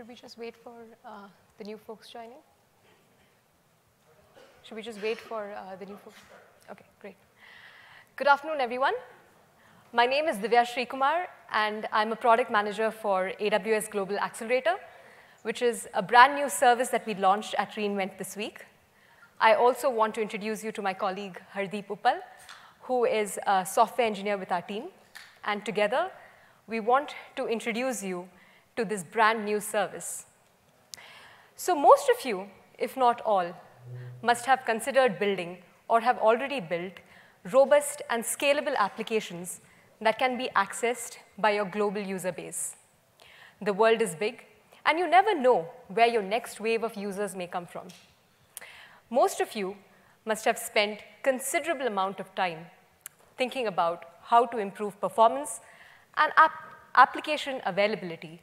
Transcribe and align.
Should 0.00 0.08
we 0.08 0.14
just 0.14 0.38
wait 0.38 0.56
for 0.56 0.72
uh, 1.04 1.28
the 1.58 1.64
new 1.64 1.76
folks 1.76 2.08
joining? 2.08 2.40
Should 4.62 4.74
we 4.76 4.80
just 4.80 5.02
wait 5.02 5.18
for 5.18 5.52
uh, 5.52 5.76
the 5.76 5.84
new 5.84 5.98
folks? 6.02 6.16
Okay, 6.70 6.86
great. 7.02 7.16
Good 8.16 8.26
afternoon, 8.26 8.62
everyone. 8.62 8.94
My 9.92 10.06
name 10.06 10.26
is 10.26 10.38
Divya 10.38 10.64
Srikumar, 10.64 11.26
and 11.52 11.86
I'm 11.92 12.12
a 12.12 12.16
product 12.16 12.50
manager 12.50 12.90
for 12.90 13.32
AWS 13.38 13.90
Global 13.90 14.18
Accelerator, 14.18 14.76
which 15.42 15.60
is 15.60 15.86
a 15.92 16.00
brand 16.00 16.34
new 16.34 16.48
service 16.48 16.88
that 16.88 17.06
we 17.06 17.14
launched 17.14 17.54
at 17.58 17.72
reInvent 17.72 18.16
this 18.16 18.38
week. 18.38 18.64
I 19.38 19.52
also 19.52 19.90
want 19.90 20.14
to 20.14 20.22
introduce 20.22 20.64
you 20.64 20.72
to 20.72 20.80
my 20.80 20.94
colleague, 20.94 21.38
Hardeep 21.54 21.88
Uppal, 21.88 22.20
who 22.84 23.04
is 23.04 23.38
a 23.46 23.66
software 23.66 24.06
engineer 24.06 24.38
with 24.38 24.50
our 24.50 24.62
team. 24.62 24.84
And 25.44 25.62
together, 25.62 26.10
we 26.66 26.80
want 26.80 27.14
to 27.36 27.46
introduce 27.48 28.02
you 28.02 28.30
to 28.80 28.84
this 28.86 29.04
brand 29.04 29.44
new 29.44 29.60
service. 29.60 30.24
So 31.54 31.74
most 31.74 32.10
of 32.16 32.24
you, 32.24 32.46
if 32.78 32.96
not 32.96 33.20
all, 33.20 33.54
must 34.22 34.46
have 34.46 34.64
considered 34.64 35.18
building 35.18 35.58
or 35.88 36.00
have 36.00 36.18
already 36.18 36.60
built 36.60 37.00
robust 37.52 38.00
and 38.08 38.24
scalable 38.24 38.76
applications 38.76 39.60
that 40.00 40.18
can 40.18 40.38
be 40.38 40.48
accessed 40.56 41.18
by 41.36 41.50
your 41.50 41.66
global 41.66 42.00
user 42.00 42.32
base. 42.32 42.76
The 43.60 43.74
world 43.74 44.00
is 44.00 44.14
big, 44.14 44.44
and 44.86 44.98
you 44.98 45.06
never 45.06 45.34
know 45.38 45.68
where 45.88 46.06
your 46.06 46.22
next 46.22 46.58
wave 46.58 46.82
of 46.82 46.96
users 46.96 47.36
may 47.36 47.46
come 47.46 47.66
from. 47.66 47.88
Most 49.10 49.40
of 49.40 49.54
you 49.54 49.76
must 50.24 50.46
have 50.46 50.58
spent 50.58 51.00
considerable 51.22 51.86
amount 51.86 52.20
of 52.20 52.34
time 52.34 52.66
thinking 53.36 53.66
about 53.66 54.04
how 54.22 54.46
to 54.46 54.58
improve 54.58 55.00
performance 55.00 55.60
and 56.16 56.32
ap 56.36 56.52
application 56.94 57.60
availability 57.66 58.40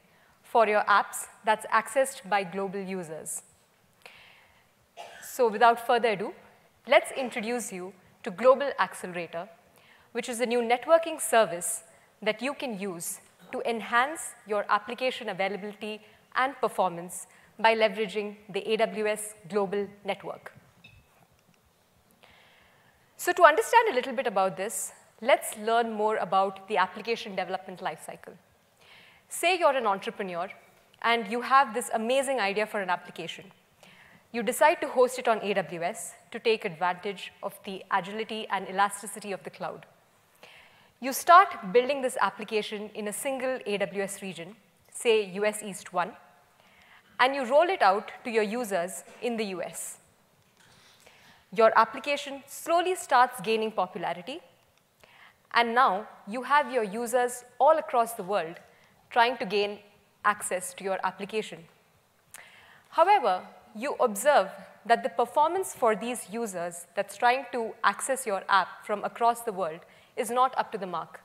for 0.51 0.67
your 0.67 0.81
apps 0.81 1.27
that's 1.45 1.65
accessed 1.67 2.27
by 2.29 2.43
global 2.43 2.79
users. 2.79 3.43
So 5.21 5.47
without 5.47 5.85
further 5.85 6.09
ado, 6.09 6.33
let's 6.87 7.11
introduce 7.11 7.71
you 7.71 7.93
to 8.23 8.31
Global 8.31 8.71
Accelerator, 8.79 9.47
which 10.13 10.29
is 10.29 10.39
a 10.39 10.45
new 10.45 10.61
networking 10.61 11.21
service 11.21 11.83
that 12.21 12.41
you 12.41 12.53
can 12.53 12.79
use 12.79 13.19
to 13.51 13.61
enhance 13.69 14.31
your 14.47 14.65
application 14.69 15.29
availability 15.29 16.01
and 16.35 16.55
performance 16.59 17.27
by 17.59 17.75
leveraging 17.75 18.35
the 18.49 18.61
AWS 18.61 19.33
Global 19.49 19.87
Network. 20.05 20.53
So 23.17 23.31
to 23.33 23.43
understand 23.43 23.89
a 23.91 23.95
little 23.95 24.13
bit 24.13 24.27
about 24.27 24.57
this, 24.57 24.91
let's 25.21 25.57
learn 25.57 25.91
more 25.91 26.17
about 26.17 26.67
the 26.67 26.77
application 26.77 27.35
development 27.35 27.79
lifecycle. 27.79 28.33
Say 29.29 29.57
you're 29.59 29.75
an 29.75 29.85
entrepreneur 29.85 30.49
and 31.01 31.27
you 31.29 31.41
have 31.41 31.73
this 31.73 31.89
amazing 31.93 32.39
idea 32.39 32.65
for 32.65 32.79
an 32.79 32.89
application. 32.89 33.45
You 34.31 34.41
decide 34.41 34.79
to 34.81 34.87
host 34.87 35.19
it 35.19 35.27
on 35.27 35.39
AWS 35.41 36.11
to 36.31 36.39
take 36.39 36.65
advantage 36.65 37.31
of 37.43 37.59
the 37.65 37.83
agility 37.91 38.47
and 38.49 38.67
elasticity 38.69 39.31
of 39.31 39.43
the 39.43 39.49
cloud. 39.49 39.85
You 40.99 41.13
start 41.13 41.73
building 41.73 42.01
this 42.01 42.17
application 42.21 42.89
in 42.95 43.07
a 43.07 43.13
single 43.13 43.59
AWS 43.59 44.21
region, 44.21 44.55
say 44.91 45.29
US 45.35 45.61
East 45.61 45.93
1, 45.93 46.11
and 47.19 47.35
you 47.35 47.45
roll 47.45 47.69
it 47.69 47.81
out 47.81 48.11
to 48.23 48.31
your 48.31 48.43
users 48.43 49.03
in 49.21 49.37
the 49.37 49.45
US. 49.57 49.97
Your 51.53 51.71
application 51.77 52.43
slowly 52.47 52.95
starts 52.95 53.39
gaining 53.41 53.71
popularity, 53.71 54.39
and 55.53 55.75
now 55.75 56.07
you 56.27 56.43
have 56.43 56.71
your 56.71 56.83
users 56.83 57.43
all 57.59 57.77
across 57.77 58.13
the 58.13 58.23
world 58.23 58.55
trying 59.17 59.37
to 59.37 59.45
gain 59.47 59.79
access 60.23 60.75
to 60.75 60.83
your 60.83 60.99
application. 61.03 61.63
However, 62.89 63.41
you 63.75 63.95
observe 63.99 64.49
that 64.85 65.01
the 65.01 65.09
performance 65.09 65.73
for 65.73 65.95
these 65.95 66.27
users 66.31 66.85
that's 66.95 67.17
trying 67.17 67.45
to 67.51 67.61
access 67.83 68.27
your 68.27 68.43
app 68.47 68.85
from 68.85 69.03
across 69.03 69.41
the 69.41 69.51
world 69.51 69.79
is 70.15 70.29
not 70.29 70.55
up 70.55 70.71
to 70.71 70.77
the 70.77 70.85
mark. 70.85 71.21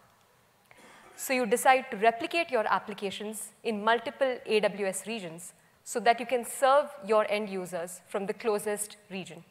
So 1.16 1.34
you 1.34 1.44
decide 1.44 1.90
to 1.90 1.98
replicate 1.98 2.50
your 2.50 2.66
applications 2.66 3.50
in 3.62 3.84
multiple 3.84 4.38
AWS 4.48 5.06
regions 5.06 5.52
so 5.84 6.00
that 6.00 6.18
you 6.18 6.24
can 6.24 6.46
serve 6.46 6.86
your 7.06 7.26
end 7.30 7.50
users 7.50 8.00
from 8.08 8.24
the 8.24 8.32
closest 8.32 8.96
region. 9.10 9.44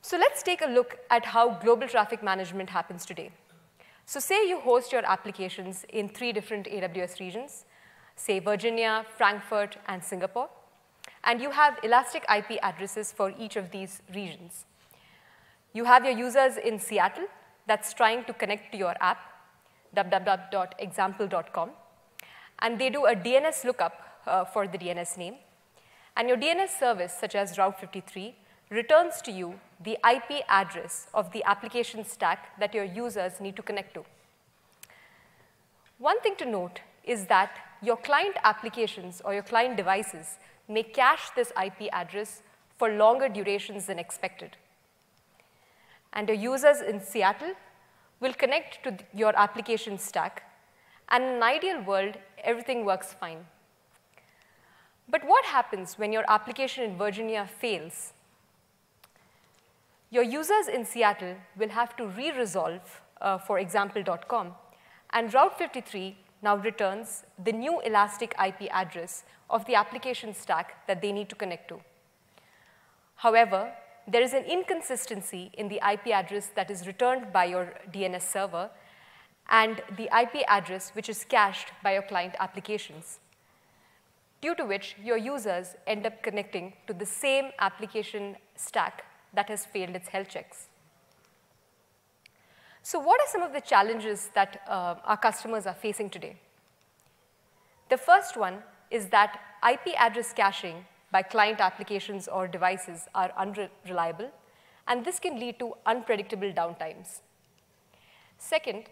So 0.00 0.16
let's 0.16 0.44
take 0.44 0.62
a 0.62 0.70
look 0.78 0.96
at 1.10 1.24
how 1.24 1.48
global 1.64 1.88
traffic 1.88 2.22
management 2.22 2.70
happens 2.70 3.04
today. 3.04 3.32
So 4.08 4.20
say 4.20 4.48
you 4.48 4.60
host 4.60 4.92
your 4.92 5.04
applications 5.04 5.84
in 5.88 6.08
three 6.08 6.32
different 6.32 6.66
AWS 6.66 7.18
regions, 7.18 7.64
say 8.14 8.38
Virginia, 8.38 9.04
Frankfurt, 9.16 9.78
and 9.88 10.02
Singapore, 10.02 10.48
and 11.24 11.40
you 11.40 11.50
have 11.50 11.80
elastic 11.82 12.24
IP 12.32 12.58
addresses 12.62 13.10
for 13.10 13.34
each 13.36 13.56
of 13.56 13.72
these 13.72 14.02
regions. 14.14 14.64
You 15.72 15.84
have 15.84 16.04
your 16.04 16.16
users 16.16 16.56
in 16.56 16.78
Seattle 16.78 17.26
that's 17.66 17.92
trying 17.92 18.24
to 18.26 18.32
connect 18.32 18.70
to 18.72 18.78
your 18.78 18.94
app, 19.00 19.18
www.example.com, 19.96 21.70
and 22.60 22.78
they 22.78 22.90
do 22.90 23.06
a 23.06 23.16
DNS 23.16 23.64
lookup 23.64 24.20
uh, 24.24 24.44
for 24.44 24.68
the 24.68 24.78
DNS 24.78 25.18
name. 25.18 25.34
And 26.16 26.28
your 26.28 26.38
DNS 26.38 26.68
service, 26.78 27.12
such 27.12 27.34
as 27.34 27.58
Route 27.58 27.80
53, 27.80 28.36
returns 28.70 29.22
to 29.22 29.30
you 29.30 29.60
the 29.84 29.98
IP 30.08 30.42
address 30.48 31.06
of 31.14 31.30
the 31.32 31.44
application 31.44 32.04
stack 32.04 32.58
that 32.58 32.74
your 32.74 32.84
users 32.84 33.40
need 33.40 33.56
to 33.56 33.62
connect 33.62 33.94
to. 33.94 34.04
One 35.98 36.20
thing 36.20 36.34
to 36.36 36.44
note 36.44 36.80
is 37.04 37.26
that 37.26 37.58
your 37.82 37.96
client 37.96 38.36
applications 38.42 39.22
or 39.24 39.34
your 39.34 39.42
client 39.42 39.76
devices 39.76 40.38
may 40.68 40.82
cache 40.82 41.30
this 41.36 41.52
IP 41.62 41.88
address 41.92 42.42
for 42.76 42.90
longer 42.90 43.28
durations 43.28 43.86
than 43.86 43.98
expected. 43.98 44.56
And 46.12 46.28
your 46.28 46.36
users 46.36 46.80
in 46.80 47.00
Seattle 47.00 47.54
will 48.20 48.34
connect 48.34 48.82
to 48.84 48.96
your 49.14 49.36
application 49.38 49.98
stack, 49.98 50.42
and 51.10 51.22
in 51.22 51.30
an 51.30 51.42
ideal 51.42 51.82
world, 51.82 52.16
everything 52.42 52.84
works 52.84 53.14
fine. 53.14 53.46
But 55.08 55.24
what 55.24 55.44
happens 55.44 55.98
when 55.98 56.12
your 56.12 56.24
application 56.28 56.82
in 56.84 56.98
Virginia 56.98 57.48
fails 57.60 58.12
your 60.10 60.22
users 60.22 60.68
in 60.68 60.84
Seattle 60.84 61.36
will 61.56 61.68
have 61.68 61.96
to 61.96 62.06
re-resolve 62.06 63.02
uh, 63.20 63.38
for 63.38 63.58
example.com, 63.58 64.54
and 65.10 65.32
Route 65.32 65.58
53 65.58 66.16
now 66.42 66.56
returns 66.56 67.24
the 67.42 67.52
new 67.52 67.80
elastic 67.80 68.34
IP 68.44 68.68
address 68.70 69.24
of 69.48 69.64
the 69.66 69.74
application 69.74 70.34
stack 70.34 70.86
that 70.86 71.00
they 71.00 71.12
need 71.12 71.28
to 71.28 71.34
connect 71.34 71.68
to. 71.68 71.80
However, 73.16 73.72
there 74.06 74.22
is 74.22 74.34
an 74.34 74.44
inconsistency 74.44 75.50
in 75.54 75.68
the 75.68 75.80
IP 75.92 76.08
address 76.08 76.50
that 76.54 76.70
is 76.70 76.86
returned 76.86 77.32
by 77.32 77.46
your 77.46 77.74
DNS 77.92 78.22
server 78.22 78.70
and 79.48 79.82
the 79.96 80.04
IP 80.04 80.44
address 80.48 80.90
which 80.90 81.08
is 81.08 81.24
cached 81.24 81.72
by 81.82 81.94
your 81.94 82.02
client 82.02 82.34
applications, 82.38 83.18
due 84.40 84.54
to 84.54 84.64
which 84.64 84.96
your 85.02 85.16
users 85.16 85.74
end 85.86 86.06
up 86.06 86.22
connecting 86.22 86.74
to 86.86 86.92
the 86.92 87.06
same 87.06 87.50
application 87.58 88.36
stack 88.54 89.04
that 89.32 89.48
has 89.48 89.66
failed 89.66 89.96
its 89.96 90.08
health 90.08 90.28
checks. 90.28 90.68
So 92.82 93.00
what 93.00 93.20
are 93.20 93.28
some 93.28 93.42
of 93.42 93.52
the 93.52 93.60
challenges 93.60 94.30
that 94.34 94.62
uh, 94.68 94.94
our 95.04 95.16
customers 95.16 95.66
are 95.66 95.74
facing 95.74 96.08
today? 96.08 96.36
The 97.88 97.96
first 97.96 98.36
one 98.36 98.62
is 98.90 99.06
that 99.06 99.40
IP 99.68 99.94
address 99.98 100.32
caching 100.32 100.84
by 101.10 101.22
client 101.22 101.60
applications 101.60 102.28
or 102.28 102.46
devices 102.46 103.08
are 103.14 103.32
unreliable, 103.36 104.30
and 104.86 105.04
this 105.04 105.18
can 105.18 105.40
lead 105.40 105.58
to 105.58 105.74
unpredictable 105.84 106.52
downtimes. 106.52 107.20
Second, 108.38 108.84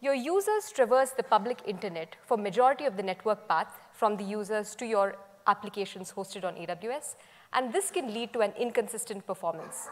your 0.00 0.14
users 0.14 0.70
traverse 0.70 1.10
the 1.10 1.22
public 1.22 1.60
internet 1.66 2.16
for 2.26 2.36
majority 2.36 2.84
of 2.84 2.96
the 2.96 3.02
network 3.02 3.46
path 3.48 3.72
from 3.92 4.16
the 4.16 4.24
users 4.24 4.74
to 4.76 4.86
your 4.86 5.16
applications 5.46 6.12
hosted 6.12 6.44
on 6.44 6.54
AWS, 6.54 7.16
and 7.52 7.72
this 7.72 7.90
can 7.90 8.12
lead 8.14 8.32
to 8.32 8.40
an 8.40 8.52
inconsistent 8.58 9.26
performance. 9.26 9.88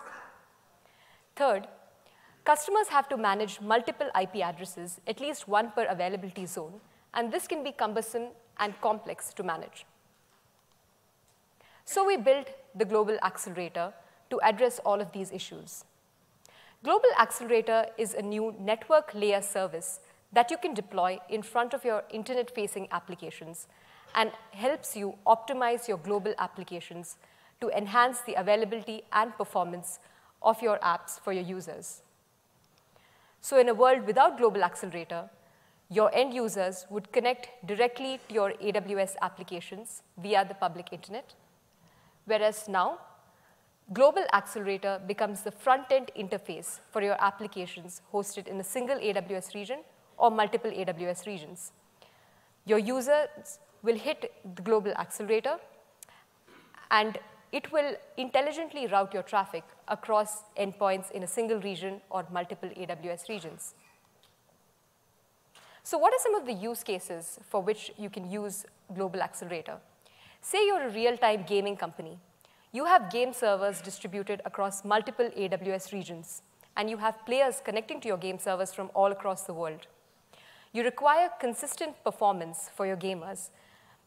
Third, 1.36 1.66
customers 2.44 2.88
have 2.88 3.08
to 3.08 3.16
manage 3.16 3.60
multiple 3.60 4.10
IP 4.20 4.36
addresses, 4.36 5.00
at 5.06 5.20
least 5.20 5.48
one 5.48 5.70
per 5.72 5.84
availability 5.84 6.46
zone, 6.46 6.80
and 7.14 7.32
this 7.32 7.46
can 7.46 7.64
be 7.64 7.72
cumbersome 7.72 8.28
and 8.58 8.80
complex 8.80 9.32
to 9.34 9.42
manage. 9.42 9.86
So 11.84 12.04
we 12.04 12.16
built 12.16 12.48
the 12.74 12.84
Global 12.84 13.18
Accelerator 13.22 13.92
to 14.30 14.40
address 14.42 14.78
all 14.84 15.00
of 15.00 15.12
these 15.12 15.32
issues. 15.32 15.84
Global 16.84 17.08
Accelerator 17.18 17.86
is 17.96 18.14
a 18.14 18.22
new 18.22 18.54
network 18.60 19.12
layer 19.14 19.42
service 19.42 20.00
that 20.32 20.50
you 20.50 20.58
can 20.58 20.74
deploy 20.74 21.18
in 21.30 21.42
front 21.42 21.72
of 21.72 21.84
your 21.84 22.04
internet-facing 22.10 22.88
applications 22.92 23.66
and 24.14 24.30
helps 24.52 24.94
you 24.96 25.14
optimize 25.26 25.88
your 25.88 25.98
global 25.98 26.34
applications 26.38 27.16
to 27.60 27.68
enhance 27.70 28.20
the 28.20 28.34
availability 28.34 29.02
and 29.12 29.36
performance 29.36 29.98
of 30.42 30.62
your 30.62 30.78
apps 30.78 31.18
for 31.20 31.32
your 31.32 31.42
users. 31.42 32.02
So 33.40 33.58
in 33.58 33.68
a 33.68 33.74
world 33.74 34.06
without 34.06 34.38
Global 34.38 34.62
Accelerator, 34.64 35.28
your 35.90 36.14
end 36.14 36.34
users 36.34 36.86
would 36.90 37.12
connect 37.12 37.66
directly 37.66 38.20
to 38.28 38.34
your 38.34 38.52
AWS 38.62 39.16
applications 39.22 40.02
via 40.18 40.44
the 40.44 40.54
public 40.54 40.92
internet, 40.92 41.34
whereas 42.26 42.68
now, 42.68 42.98
Global 43.94 44.24
Accelerator 44.34 45.00
becomes 45.06 45.42
the 45.42 45.50
front-end 45.50 46.10
interface 46.14 46.80
for 46.90 47.00
your 47.00 47.16
applications 47.24 48.02
hosted 48.12 48.46
in 48.46 48.60
a 48.60 48.64
single 48.64 48.96
AWS 48.98 49.54
region 49.54 49.78
or 50.18 50.30
multiple 50.30 50.70
AWS 50.70 51.26
regions. 51.26 51.72
Your 52.66 52.78
users 52.78 53.58
will 53.82 53.96
hit 53.96 54.30
the 54.56 54.60
Global 54.60 54.92
Accelerator, 54.92 55.56
and 56.90 57.18
it 57.50 57.72
will 57.72 57.94
intelligently 58.16 58.86
route 58.86 59.14
your 59.14 59.22
traffic 59.22 59.64
across 59.88 60.42
endpoints 60.58 61.10
in 61.10 61.22
a 61.22 61.26
single 61.26 61.60
region 61.60 62.00
or 62.10 62.26
multiple 62.30 62.68
AWS 62.68 63.28
regions. 63.28 63.74
So 65.82 65.96
what 65.96 66.12
are 66.12 66.22
some 66.22 66.34
of 66.34 66.44
the 66.44 66.52
use 66.52 66.82
cases 66.82 67.38
for 67.48 67.62
which 67.62 67.90
you 67.96 68.10
can 68.10 68.30
use 68.30 68.66
Global 68.94 69.22
Accelerator? 69.22 69.78
Say 70.42 70.66
you're 70.66 70.88
a 70.88 70.90
real-time 70.90 71.44
gaming 71.48 71.76
company. 71.76 72.18
You 72.72 72.84
have 72.84 73.10
game 73.10 73.32
servers 73.32 73.80
distributed 73.80 74.42
across 74.44 74.84
multiple 74.84 75.30
AWS 75.34 75.92
regions, 75.92 76.42
and 76.76 76.90
you 76.90 76.98
have 76.98 77.24
players 77.24 77.62
connecting 77.64 78.00
to 78.02 78.08
your 78.08 78.18
game 78.18 78.38
servers 78.38 78.74
from 78.74 78.90
all 78.92 79.10
across 79.10 79.44
the 79.44 79.54
world. 79.54 79.86
You 80.74 80.84
require 80.84 81.30
consistent 81.40 82.04
performance 82.04 82.68
for 82.74 82.86
your 82.86 82.96
gamers 82.96 83.48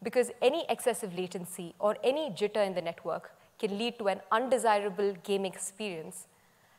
because 0.03 0.31
any 0.41 0.65
excessive 0.69 1.17
latency 1.17 1.73
or 1.79 1.97
any 2.03 2.29
jitter 2.31 2.65
in 2.65 2.73
the 2.73 2.81
network 2.81 3.31
can 3.59 3.77
lead 3.77 3.97
to 3.99 4.07
an 4.07 4.19
undesirable 4.31 5.13
gaming 5.23 5.53
experience, 5.53 6.27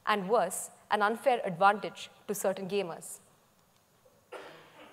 and 0.07 0.29
worse, 0.29 0.71
an 0.91 1.01
unfair 1.03 1.41
advantage 1.45 2.11
to 2.27 2.35
certain 2.35 2.69
gamers. 2.69 3.21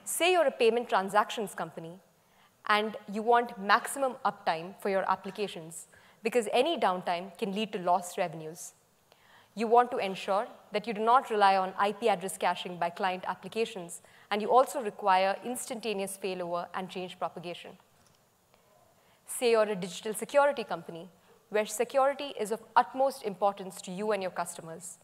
Say 0.04 0.34
you're 0.34 0.46
a 0.48 0.52
payment 0.52 0.90
transactions 0.90 1.54
company 1.56 2.00
and 2.68 2.96
you 3.12 3.22
want 3.22 3.60
maximum 3.60 4.14
uptime 4.26 4.74
for 4.80 4.90
your 4.90 5.10
applications 5.10 5.88
because 6.24 6.48
any 6.54 6.78
downtime 6.78 7.36
can 7.38 7.54
lead 7.54 7.72
to 7.74 7.80
lost 7.80 8.18
revenues. 8.18 8.74
You 9.56 9.68
want 9.68 9.92
to 9.92 9.98
ensure 9.98 10.48
that 10.72 10.86
you 10.88 10.94
do 10.94 11.02
not 11.02 11.30
rely 11.30 11.58
on 11.58 11.74
IP 11.86 12.04
address 12.04 12.38
caching 12.38 12.78
by 12.78 12.92
client 12.92 13.24
applications, 13.28 14.02
and 14.30 14.42
you 14.42 14.52
also 14.52 14.82
require 14.82 15.36
instantaneous 15.44 16.20
failover 16.22 16.68
and 16.76 16.90
change 16.90 17.18
propagation. 17.18 17.72
Say 19.30 19.52
you're 19.52 19.64
a 19.64 19.76
digital 19.76 20.14
security 20.14 20.64
company 20.64 21.08
where 21.50 21.66
security 21.66 22.34
is 22.40 22.52
of 22.52 22.62
utmost 22.76 23.24
importance 23.24 23.82
to 23.82 23.92
you 23.92 24.12
and 24.12 24.22
your 24.22 24.32
customers. 24.32 24.98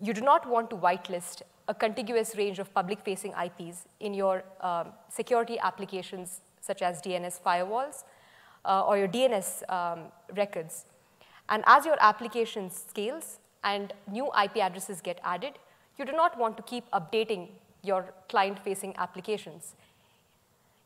You 0.00 0.14
do 0.14 0.20
not 0.20 0.48
want 0.48 0.70
to 0.70 0.76
whitelist 0.76 1.42
a 1.68 1.74
contiguous 1.74 2.36
range 2.36 2.58
of 2.58 2.72
public-facing 2.72 3.32
IPs 3.32 3.84
in 3.98 4.14
your 4.14 4.44
um, 4.60 4.88
security 5.08 5.58
applications, 5.58 6.40
such 6.60 6.82
as 6.82 7.02
DNS 7.02 7.40
firewalls 7.42 8.04
uh, 8.64 8.84
or 8.86 8.96
your 8.96 9.08
DNS 9.08 9.70
um, 9.70 10.04
records. 10.36 10.86
And 11.48 11.64
as 11.66 11.84
your 11.84 11.96
application 12.00 12.70
scales 12.70 13.38
and 13.64 13.92
new 14.10 14.30
IP 14.42 14.56
addresses 14.58 15.00
get 15.00 15.20
added, 15.24 15.54
you 15.98 16.04
do 16.04 16.12
not 16.12 16.38
want 16.38 16.56
to 16.56 16.62
keep 16.62 16.90
updating 16.92 17.48
your 17.82 18.14
client-facing 18.28 18.94
applications. 18.96 19.74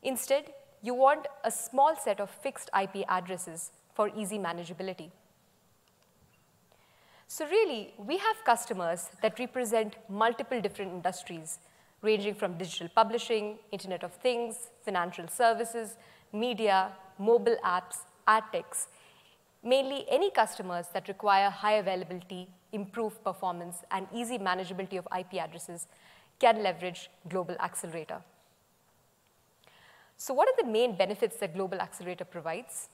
Instead, 0.03 0.53
you 0.85 0.93
want 0.93 1.27
a 1.45 1.51
small 1.51 1.97
set 1.97 2.21
of 2.21 2.29
fixed 2.29 2.69
IP 2.79 3.05
addresses 3.09 3.71
for 3.95 4.11
easy 4.15 4.39
manageability. 4.39 5.11
So 7.27 7.47
really, 7.47 7.95
we 7.97 8.19
have 8.19 8.37
customers 8.45 9.09
that 9.23 9.39
represent 9.39 9.97
multiple 10.11 10.61
different 10.61 10.93
industries, 10.93 11.59
ranging 12.03 12.35
from 12.35 12.59
digital 12.59 12.89
publishing, 12.95 13.59
Internet 13.73 14.05
of 14.05 14.13
Things, 14.13 14.69
financial 14.85 15.27
services, 15.27 15.97
media, 16.35 16.93
mobile 17.19 17.57
apps, 17.65 18.01
ad 18.29 18.45
techs, 18.53 18.89
mainly 19.63 20.05
any 20.11 20.31
customers 20.31 20.89
that 20.93 21.09
require 21.09 21.49
high 21.49 21.77
availability, 21.85 22.47
improved 22.73 23.25
performance, 23.25 23.79
and 23.91 24.07
easy 24.15 24.37
manageability 24.39 24.99
of 24.99 25.09
IP 25.19 25.41
addresses 25.41 25.87
can 26.39 26.63
leverage 26.63 27.09
Global 27.27 27.57
Accelerator. 27.59 28.21
So 30.25 30.33
what 30.33 30.49
are 30.49 30.57
the 30.57 30.71
main 30.71 30.97
benefits 30.97 31.37
that 31.41 31.53
Global 31.53 31.83
Accelerator 31.83 32.25
provides? 32.25 32.89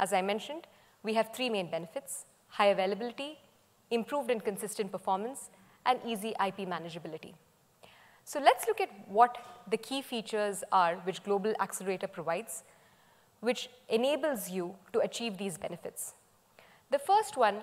As 0.00 0.12
I 0.12 0.22
mentioned, 0.22 0.66
we 1.04 1.14
have 1.14 1.32
three 1.32 1.48
main 1.48 1.70
benefits, 1.70 2.24
high 2.48 2.66
availability, 2.66 3.38
improved 3.92 4.28
and 4.28 4.44
consistent 4.44 4.90
performance, 4.90 5.50
and 5.86 6.00
easy 6.04 6.30
IP 6.44 6.66
manageability. 6.66 7.34
So 8.24 8.40
let's 8.40 8.66
look 8.66 8.80
at 8.80 8.90
what 9.06 9.38
the 9.70 9.76
key 9.76 10.02
features 10.02 10.64
are 10.72 10.96
which 11.04 11.22
Global 11.22 11.54
Accelerator 11.60 12.08
provides, 12.08 12.64
which 13.38 13.70
enables 13.88 14.50
you 14.50 14.74
to 14.92 14.98
achieve 14.98 15.38
these 15.38 15.58
benefits. 15.58 16.14
The 16.90 16.98
first 16.98 17.36
one, 17.36 17.58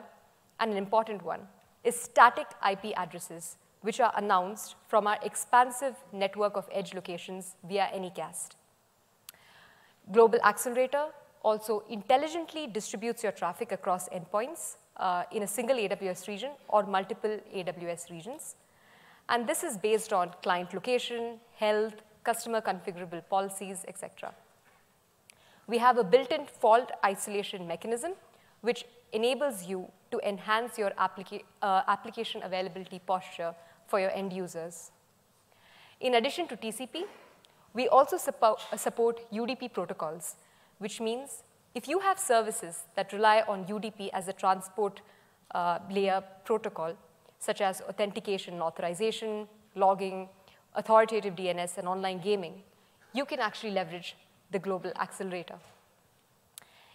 and 0.61 0.71
an 0.71 0.77
important 0.77 1.21
one, 1.21 1.41
is 1.83 1.99
static 1.99 2.47
IP 2.65 2.93
addresses, 2.95 3.57
which 3.81 3.99
are 3.99 4.13
announced 4.15 4.75
from 4.87 5.05
our 5.05 5.19
expansive 5.21 5.95
network 6.13 6.55
of 6.55 6.69
edge 6.71 6.93
locations 6.93 7.55
via 7.67 7.89
Anycast. 7.93 8.51
Global 10.11 10.39
Accelerator 10.43 11.07
also 11.41 11.83
intelligently 11.89 12.67
distributes 12.67 13.23
your 13.23 13.31
traffic 13.31 13.71
across 13.71 14.09
endpoints 14.09 14.77
uh, 14.97 15.23
in 15.31 15.43
a 15.43 15.47
single 15.47 15.77
AWS 15.77 16.27
region 16.27 16.51
or 16.67 16.83
multiple 16.83 17.39
AWS 17.55 18.09
regions. 18.09 18.55
And 19.29 19.47
this 19.47 19.63
is 19.63 19.77
based 19.77 20.13
on 20.13 20.31
client 20.43 20.73
location, 20.73 21.39
health, 21.55 21.95
customer 22.23 22.61
configurable 22.61 23.21
policies, 23.29 23.85
etc. 23.87 24.33
We 25.67 25.79
have 25.79 25.97
a 25.97 26.03
built-in 26.03 26.45
fault 26.45 26.91
isolation 27.03 27.67
mechanism, 27.67 28.13
which 28.61 28.85
enables 29.13 29.65
you 29.65 29.91
to 30.11 30.19
enhance 30.27 30.77
your 30.77 30.91
applica 30.91 31.41
uh, 31.61 31.81
application 31.87 32.43
availability 32.43 32.99
posture 32.99 33.55
for 33.87 33.99
your 33.99 34.11
end 34.11 34.33
users. 34.33 34.91
In 35.99 36.15
addition 36.15 36.47
to 36.47 36.57
TCP, 36.57 37.05
we 37.75 37.89
also 37.89 38.17
support, 38.17 38.61
uh, 38.71 38.77
support 38.77 39.19
UDP 39.31 39.71
protocols, 39.71 40.35
which 40.79 40.99
means 41.01 41.43
if 41.75 41.87
you 41.87 41.99
have 41.99 42.17
services 42.17 42.83
that 42.95 43.11
rely 43.11 43.43
on 43.47 43.65
UDP 43.65 44.09
as 44.13 44.29
a 44.29 44.33
transport 44.33 45.01
uh, 45.53 45.79
layer 45.91 46.23
protocol, 46.45 46.93
such 47.37 47.59
as 47.59 47.81
authentication 47.81 48.61
authorization, 48.61 49.47
logging, 49.75 50.29
authoritative 50.73 51.35
DNS, 51.35 51.77
and 51.77 51.87
online 51.87 52.19
gaming, 52.19 52.63
you 53.13 53.25
can 53.25 53.39
actually 53.39 53.71
leverage 53.71 54.15
the 54.51 54.59
global 54.59 54.91
accelerator. 54.99 55.55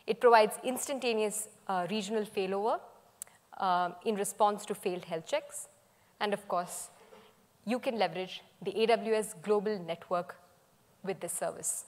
It 0.07 0.19
provides 0.19 0.55
instantaneous 0.65 1.49
uh, 1.69 1.87
regional 1.91 2.25
failover 2.25 2.81
uh, 3.59 3.91
in 4.07 4.15
response 4.15 4.65
to 4.67 4.75
failed 4.75 5.05
health 5.05 5.27
checks. 5.27 5.69
And 6.21 6.33
of 6.33 6.49
course, 6.49 6.89
you 7.67 7.79
can 7.79 7.99
leverage 7.99 8.43
the 8.63 8.73
AWS 8.73 9.35
global 9.43 9.79
network 9.79 10.37
with 11.05 11.21
this 11.21 11.33
service. 11.33 11.85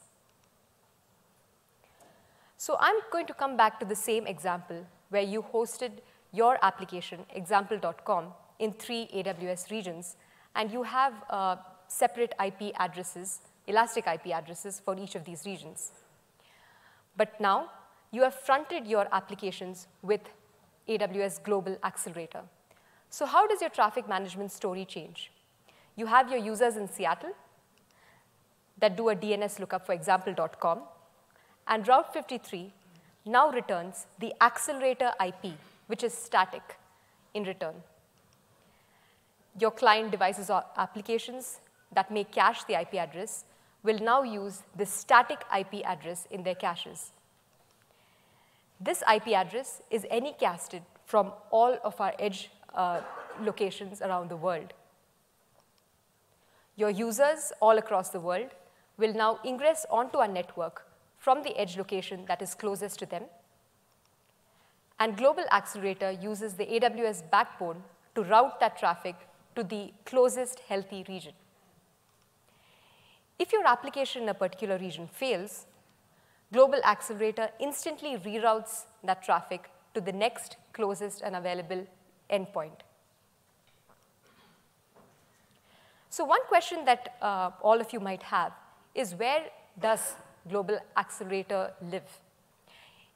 So 2.57 2.76
I'm 2.78 2.97
going 3.11 3.26
to 3.26 3.35
come 3.35 3.57
back 3.57 3.81
to 3.81 3.87
the 3.87 3.97
same 3.97 4.26
example 4.26 4.87
where 5.11 5.23
you 5.23 5.42
hosted 5.42 5.90
your 6.33 6.59
application, 6.62 7.21
example.com, 7.35 8.33
in 8.59 8.73
three 8.73 9.09
AWS 9.14 9.71
regions, 9.71 10.16
and 10.54 10.71
you 10.71 10.83
have 10.85 11.12
uh, 11.28 11.57
separate 11.88 12.33
IP 12.45 12.73
addresses, 12.78 13.40
elastic 13.66 14.07
IP 14.07 14.28
addresses 14.28 14.81
for 14.85 14.97
each 14.99 15.14
of 15.14 15.25
these 15.25 15.45
regions. 15.45 15.92
But 17.16 17.38
now, 17.40 17.71
you 18.12 18.23
have 18.23 18.35
fronted 18.35 18.87
your 18.87 19.09
applications 19.12 19.88
with 20.02 20.21
AWS 20.88 21.42
Global 21.42 21.76
Accelerator. 21.83 22.42
So 23.11 23.26
how 23.26 23.47
does 23.47 23.61
your 23.61 23.71
traffic 23.71 24.09
management 24.09 24.52
story 24.52 24.85
change? 24.85 25.33
You 25.97 26.07
have 26.07 26.31
your 26.31 26.38
users 26.38 26.76
in 26.76 26.88
Seattle 26.88 27.33
that 28.83 28.97
do 28.97 29.09
a 29.11 29.15
DNS 29.15 29.61
lookup 29.61 29.87
for 29.87 29.93
example.com, 29.93 30.81
and 31.69 31.87
Route 31.87 32.12
53 32.12 32.73
now 33.25 33.49
returns 33.51 34.07
the 34.19 34.35
accelerator 34.43 35.12
IP, 35.25 35.53
which 35.87 36.03
is 36.03 36.12
static, 36.12 36.62
in 37.33 37.45
return. 37.45 37.75
Your 39.59 39.71
client 39.71 40.11
devices 40.11 40.51
or 40.51 40.65
applications 40.77 41.61
that 41.93 42.11
may 42.11 42.25
cache 42.25 42.65
the 42.65 42.75
IP 42.81 42.95
address 42.95 43.45
will 43.85 44.01
now 44.01 44.23
use 44.23 44.62
the 44.77 44.85
static 44.85 45.45
IP 45.57 45.85
address 45.85 46.27
in 46.31 46.43
their 46.43 46.57
caches. 46.57 47.12
This 48.81 49.05
IP 49.15 49.29
address 49.29 49.81
is 49.91 50.05
anycasted 50.11 50.83
from 51.07 51.33
all 51.51 51.79
of 51.85 52.01
our 52.01 52.15
edge 52.19 52.51
uh, 52.75 53.01
locations 53.41 54.03
around 54.03 54.29
the 54.29 54.37
world. 54.37 54.73
Your 56.75 56.91
users 56.91 57.53
all 57.61 57.79
across 57.79 58.09
the 58.09 58.19
world 58.19 58.49
will 58.99 59.13
now 59.13 59.39
ingress 59.45 59.87
onto 59.91 60.19
our 60.19 60.29
network 60.29 60.87
from 61.19 61.43
the 61.43 61.57
edge 61.59 61.77
location 61.77 62.25
that 62.27 62.43
is 62.43 62.55
closest 62.55 62.99
to 62.99 63.07
them. 63.07 63.25
And 64.99 65.17
Global 65.17 65.45
Accelerator 65.51 66.13
uses 66.13 66.55
the 66.55 66.67
AWS 66.67 67.31
backbone 67.31 67.83
to 68.15 68.23
route 68.23 68.61
that 68.61 68.79
traffic 68.79 69.17
to 69.57 69.65
the 69.65 69.93
closest 70.05 70.61
healthy 70.61 71.05
region. 71.09 71.33
If 73.39 73.53
your 73.53 73.67
application 73.67 74.23
in 74.23 74.29
a 74.29 74.35
particular 74.35 74.79
region 74.79 75.09
fails, 75.09 75.67
Global 76.53 76.81
Accelerator 76.85 77.51
instantly 77.59 78.17
reroutes 78.19 78.85
that 79.03 79.23
traffic 79.23 79.71
to 79.95 80.01
the 80.01 80.13
next 80.13 80.57
closest 80.73 81.23
and 81.23 81.35
available 81.35 81.87
endpoint. 82.31 82.81
So 86.11 86.25
one 86.25 86.45
question 86.47 86.85
that 86.85 87.17
uh, 87.23 87.51
all 87.63 87.81
of 87.81 87.93
you 87.93 87.99
might 87.99 88.23
have 88.23 88.53
is 88.95 89.15
where 89.15 89.45
does 89.81 90.15
Global 90.49 90.79
Accelerator 90.97 91.73
live? 91.91 92.21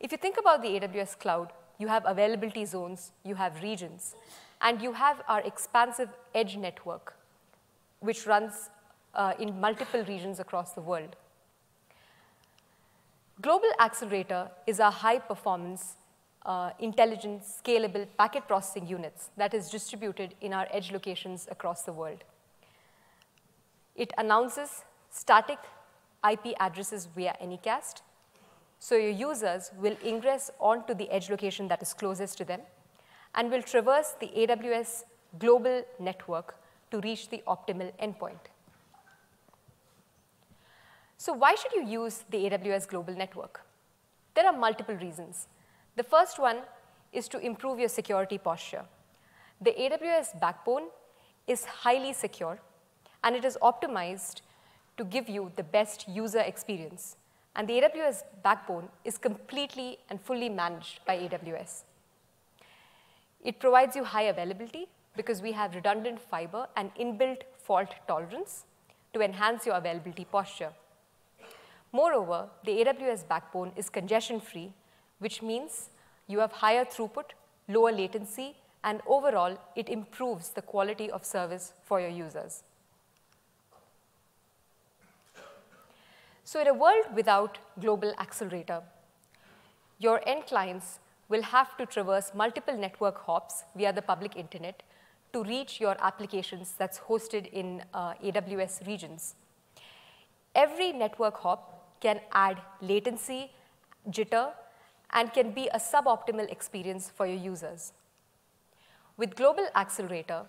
If 0.00 0.12
you 0.12 0.18
think 0.18 0.38
about 0.38 0.62
the 0.62 0.68
AWS 0.68 1.18
cloud, 1.18 1.52
you 1.78 1.88
have 1.88 2.04
availability 2.06 2.64
zones, 2.64 3.12
you 3.24 3.34
have 3.34 3.62
regions, 3.62 4.14
and 4.60 4.80
you 4.80 4.92
have 4.92 5.22
our 5.28 5.40
expansive 5.40 6.08
edge 6.34 6.56
network, 6.56 7.14
which 8.00 8.26
runs 8.26 8.70
uh, 9.14 9.32
in 9.38 9.60
multiple 9.60 10.04
regions 10.04 10.40
across 10.40 10.72
the 10.72 10.80
world. 10.80 11.16
Global 13.40 13.68
Accelerator 13.80 14.50
is 14.66 14.78
a 14.78 14.90
high 14.90 15.18
performance, 15.18 15.96
uh, 16.46 16.70
intelligent, 16.78 17.42
scalable 17.42 18.06
packet 18.18 18.46
processing 18.48 18.86
units 18.86 19.30
that 19.36 19.52
is 19.52 19.68
distributed 19.68 20.34
in 20.40 20.54
our 20.54 20.66
edge 20.70 20.90
locations 20.90 21.46
across 21.50 21.82
the 21.82 21.92
world. 21.92 22.24
It 23.94 24.12
announces 24.16 24.84
static 25.16 25.58
IP 26.30 26.54
addresses 26.60 27.06
via 27.06 27.34
Anycast. 27.42 28.02
So 28.78 28.96
your 28.96 29.10
users 29.10 29.70
will 29.80 29.96
ingress 30.04 30.50
onto 30.60 30.94
the 30.94 31.10
edge 31.10 31.30
location 31.30 31.68
that 31.68 31.82
is 31.82 31.94
closest 31.94 32.36
to 32.38 32.44
them 32.44 32.60
and 33.34 33.50
will 33.50 33.62
traverse 33.62 34.14
the 34.20 34.28
AWS 34.28 35.04
global 35.38 35.82
network 35.98 36.56
to 36.90 37.00
reach 37.00 37.28
the 37.30 37.42
optimal 37.46 37.92
endpoint. 38.02 38.50
So 41.16 41.32
why 41.32 41.54
should 41.54 41.72
you 41.72 41.86
use 41.86 42.24
the 42.30 42.38
AWS 42.50 42.88
global 42.88 43.14
network? 43.14 43.62
There 44.34 44.46
are 44.46 44.52
multiple 44.52 44.96
reasons. 44.96 45.48
The 45.96 46.04
first 46.04 46.38
one 46.38 46.58
is 47.12 47.26
to 47.28 47.38
improve 47.38 47.78
your 47.78 47.88
security 47.88 48.36
posture. 48.36 48.84
The 49.62 49.72
AWS 49.72 50.38
backbone 50.38 50.88
is 51.46 51.64
highly 51.64 52.12
secure, 52.12 52.58
and 53.24 53.34
it 53.34 53.44
is 53.44 53.56
optimized 53.62 54.42
to 54.96 55.04
give 55.04 55.28
you 55.28 55.52
the 55.56 55.62
best 55.62 56.08
user 56.08 56.40
experience. 56.40 57.16
And 57.54 57.68
the 57.68 57.80
AWS 57.80 58.22
backbone 58.42 58.88
is 59.04 59.18
completely 59.18 59.98
and 60.10 60.20
fully 60.20 60.48
managed 60.48 61.00
by 61.06 61.16
AWS. 61.18 61.82
It 63.42 63.58
provides 63.58 63.96
you 63.96 64.04
high 64.04 64.24
availability 64.24 64.88
because 65.16 65.40
we 65.40 65.52
have 65.52 65.74
redundant 65.74 66.20
fiber 66.20 66.66
and 66.76 66.94
inbuilt 66.96 67.42
fault 67.58 67.88
tolerance 68.06 68.64
to 69.14 69.20
enhance 69.22 69.64
your 69.64 69.76
availability 69.76 70.24
posture. 70.24 70.72
Moreover, 71.92 72.48
the 72.64 72.84
AWS 72.84 73.26
backbone 73.26 73.72
is 73.76 73.88
congestion-free, 73.88 74.72
which 75.18 75.40
means 75.40 75.88
you 76.26 76.40
have 76.40 76.52
higher 76.52 76.84
throughput, 76.84 77.30
lower 77.68 77.92
latency, 77.92 78.56
and 78.84 79.00
overall, 79.06 79.56
it 79.74 79.88
improves 79.88 80.50
the 80.50 80.62
quality 80.62 81.10
of 81.10 81.24
service 81.24 81.72
for 81.84 82.00
your 82.00 82.10
users. 82.10 82.62
So 86.48 86.60
in 86.60 86.68
a 86.68 86.74
world 86.74 87.06
without 87.12 87.58
global 87.80 88.12
accelerator, 88.20 88.80
your 89.98 90.20
end 90.28 90.46
clients 90.46 91.00
will 91.28 91.42
have 91.42 91.76
to 91.76 91.86
traverse 91.86 92.30
multiple 92.36 92.78
network 92.78 93.18
hops 93.26 93.64
via 93.74 93.92
the 93.92 94.00
public 94.00 94.36
internet 94.36 94.84
to 95.32 95.42
reach 95.42 95.80
your 95.80 95.96
applications 96.00 96.74
that's 96.78 97.00
hosted 97.00 97.52
in 97.52 97.82
uh, 97.92 98.14
AWS 98.22 98.86
regions. 98.86 99.34
Every 100.54 100.92
network 100.92 101.36
hop 101.38 101.98
can 102.00 102.20
add 102.30 102.60
latency, 102.80 103.50
jitter, 104.08 104.52
and 105.10 105.32
can 105.32 105.50
be 105.50 105.66
a 105.74 105.80
suboptimal 105.80 106.48
experience 106.48 107.10
for 107.12 107.26
your 107.26 107.38
users. 107.38 107.92
With 109.16 109.34
Global 109.34 109.66
Accelerator, 109.74 110.42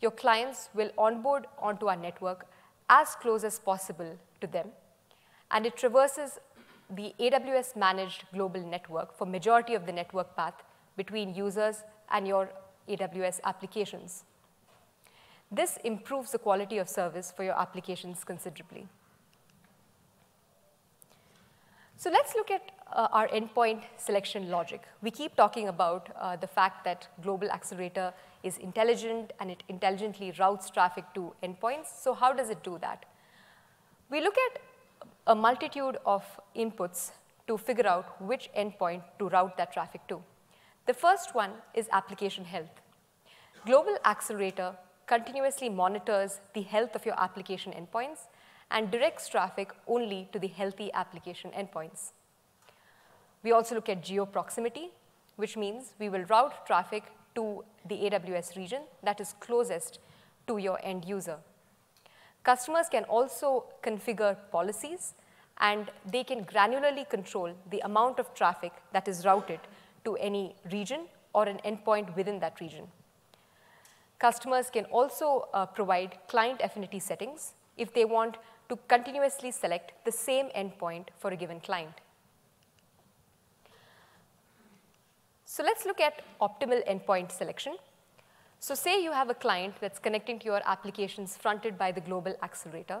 your 0.00 0.12
clients 0.12 0.70
will 0.72 0.92
onboard 0.96 1.46
onto 1.58 1.88
our 1.88 1.96
network 1.96 2.46
as 2.88 3.14
close 3.16 3.44
as 3.44 3.58
possible 3.58 4.16
to 4.40 4.46
them 4.46 4.68
and 5.52 5.66
it 5.66 5.76
traverses 5.76 6.38
the 6.90 7.14
AWS 7.20 7.76
managed 7.76 8.24
global 8.32 8.60
network 8.60 9.16
for 9.16 9.26
majority 9.26 9.74
of 9.74 9.86
the 9.86 9.92
network 9.92 10.34
path 10.36 10.54
between 10.96 11.34
users 11.34 11.84
and 12.10 12.26
your 12.26 12.50
AWS 12.88 13.40
applications. 13.44 14.24
This 15.50 15.78
improves 15.84 16.32
the 16.32 16.38
quality 16.38 16.78
of 16.78 16.88
service 16.88 17.32
for 17.34 17.44
your 17.44 17.58
applications 17.58 18.24
considerably. 18.24 18.86
So 21.96 22.10
let's 22.10 22.34
look 22.34 22.50
at 22.50 22.72
uh, 22.92 23.08
our 23.12 23.28
endpoint 23.28 23.82
selection 23.96 24.50
logic. 24.50 24.82
We 25.02 25.10
keep 25.10 25.36
talking 25.36 25.68
about 25.68 26.08
uh, 26.18 26.36
the 26.36 26.46
fact 26.46 26.84
that 26.84 27.06
Global 27.22 27.50
Accelerator 27.50 28.12
is 28.42 28.58
intelligent 28.58 29.32
and 29.38 29.50
it 29.50 29.62
intelligently 29.68 30.32
routes 30.38 30.68
traffic 30.68 31.04
to 31.14 31.32
endpoints. 31.42 32.02
So 32.02 32.12
how 32.12 32.32
does 32.32 32.50
it 32.50 32.64
do 32.64 32.78
that? 32.80 33.04
We 34.10 34.20
look 34.20 34.34
at 34.50 34.60
a 35.26 35.34
multitude 35.34 35.96
of 36.04 36.24
inputs 36.56 37.12
to 37.46 37.56
figure 37.56 37.86
out 37.86 38.20
which 38.20 38.50
endpoint 38.56 39.02
to 39.18 39.28
route 39.28 39.56
that 39.56 39.72
traffic 39.72 40.00
to. 40.08 40.20
The 40.86 40.94
first 40.94 41.34
one 41.34 41.52
is 41.74 41.88
application 41.92 42.44
health. 42.44 42.80
Global 43.64 43.96
Accelerator 44.04 44.74
continuously 45.06 45.68
monitors 45.68 46.40
the 46.54 46.62
health 46.62 46.96
of 46.96 47.06
your 47.06 47.18
application 47.20 47.72
endpoints 47.72 48.26
and 48.72 48.90
directs 48.90 49.28
traffic 49.28 49.70
only 49.86 50.28
to 50.32 50.40
the 50.40 50.48
healthy 50.48 50.90
application 50.92 51.50
endpoints. 51.50 52.12
We 53.44 53.52
also 53.52 53.76
look 53.76 53.88
at 53.88 54.02
geo 54.02 54.26
proximity, 54.26 54.90
which 55.36 55.56
means 55.56 55.94
we 56.00 56.08
will 56.08 56.24
route 56.24 56.66
traffic 56.66 57.04
to 57.36 57.64
the 57.88 57.94
AWS 57.94 58.56
region 58.56 58.82
that 59.04 59.20
is 59.20 59.34
closest 59.38 60.00
to 60.48 60.58
your 60.58 60.80
end 60.82 61.04
user. 61.04 61.38
Customers 62.42 62.88
can 62.88 63.04
also 63.04 63.64
configure 63.82 64.36
policies 64.50 65.14
and 65.58 65.90
they 66.10 66.24
can 66.24 66.44
granularly 66.44 67.08
control 67.08 67.54
the 67.70 67.80
amount 67.80 68.18
of 68.18 68.34
traffic 68.34 68.72
that 68.92 69.06
is 69.06 69.24
routed 69.24 69.60
to 70.04 70.16
any 70.16 70.56
region 70.72 71.02
or 71.32 71.44
an 71.44 71.60
endpoint 71.64 72.14
within 72.16 72.40
that 72.40 72.60
region. 72.60 72.88
Customers 74.18 74.70
can 74.70 74.84
also 74.86 75.48
uh, 75.52 75.66
provide 75.66 76.18
client 76.28 76.60
affinity 76.62 76.98
settings 76.98 77.54
if 77.76 77.92
they 77.94 78.04
want 78.04 78.36
to 78.68 78.76
continuously 78.88 79.50
select 79.50 79.92
the 80.04 80.12
same 80.12 80.48
endpoint 80.56 81.06
for 81.18 81.30
a 81.30 81.36
given 81.36 81.60
client. 81.60 81.94
So 85.44 85.62
let's 85.62 85.84
look 85.84 86.00
at 86.00 86.22
optimal 86.40 86.86
endpoint 86.88 87.30
selection. 87.30 87.76
So 88.62 88.76
say 88.76 89.02
you 89.02 89.10
have 89.10 89.28
a 89.28 89.34
client 89.34 89.74
that's 89.80 89.98
connecting 89.98 90.38
to 90.38 90.44
your 90.44 90.60
applications 90.64 91.36
fronted 91.36 91.76
by 91.76 91.90
the 91.90 92.00
global 92.00 92.36
accelerator, 92.44 93.00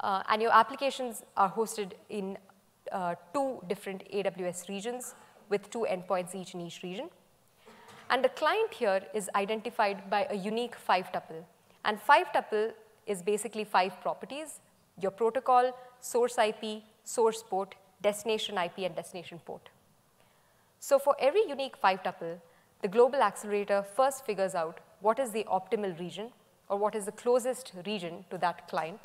uh, 0.00 0.22
and 0.28 0.42
your 0.42 0.52
applications 0.52 1.22
are 1.38 1.50
hosted 1.50 1.92
in 2.10 2.36
uh, 2.92 3.14
two 3.32 3.62
different 3.66 4.04
AWS 4.12 4.68
regions 4.68 5.14
with 5.48 5.70
two 5.70 5.86
endpoints 5.90 6.34
each 6.34 6.52
in 6.52 6.60
each 6.60 6.82
region. 6.82 7.08
And 8.10 8.22
the 8.22 8.28
client 8.28 8.74
here 8.74 9.00
is 9.14 9.30
identified 9.34 10.10
by 10.10 10.26
a 10.28 10.34
unique 10.34 10.74
five 10.74 11.10
tuple. 11.12 11.42
And 11.86 11.98
five 11.98 12.26
tuple 12.34 12.72
is 13.06 13.22
basically 13.22 13.64
five 13.64 13.98
properties, 14.02 14.60
your 15.00 15.12
protocol, 15.12 15.72
source 16.02 16.36
IP, 16.36 16.82
source 17.04 17.42
port, 17.42 17.74
destination 18.02 18.58
IP, 18.58 18.80
and 18.80 18.94
destination 18.94 19.40
port. 19.46 19.70
So 20.78 20.98
for 20.98 21.16
every 21.18 21.48
unique 21.48 21.78
five 21.78 22.02
tuple, 22.02 22.38
the 22.82 22.88
global 22.88 23.22
accelerator 23.22 23.82
first 23.82 24.24
figures 24.24 24.54
out 24.54 24.80
what 25.00 25.18
is 25.18 25.30
the 25.30 25.44
optimal 25.44 25.98
region 25.98 26.30
or 26.68 26.78
what 26.78 26.94
is 26.94 27.04
the 27.04 27.12
closest 27.12 27.72
region 27.86 28.24
to 28.30 28.38
that 28.38 28.68
client. 28.68 29.00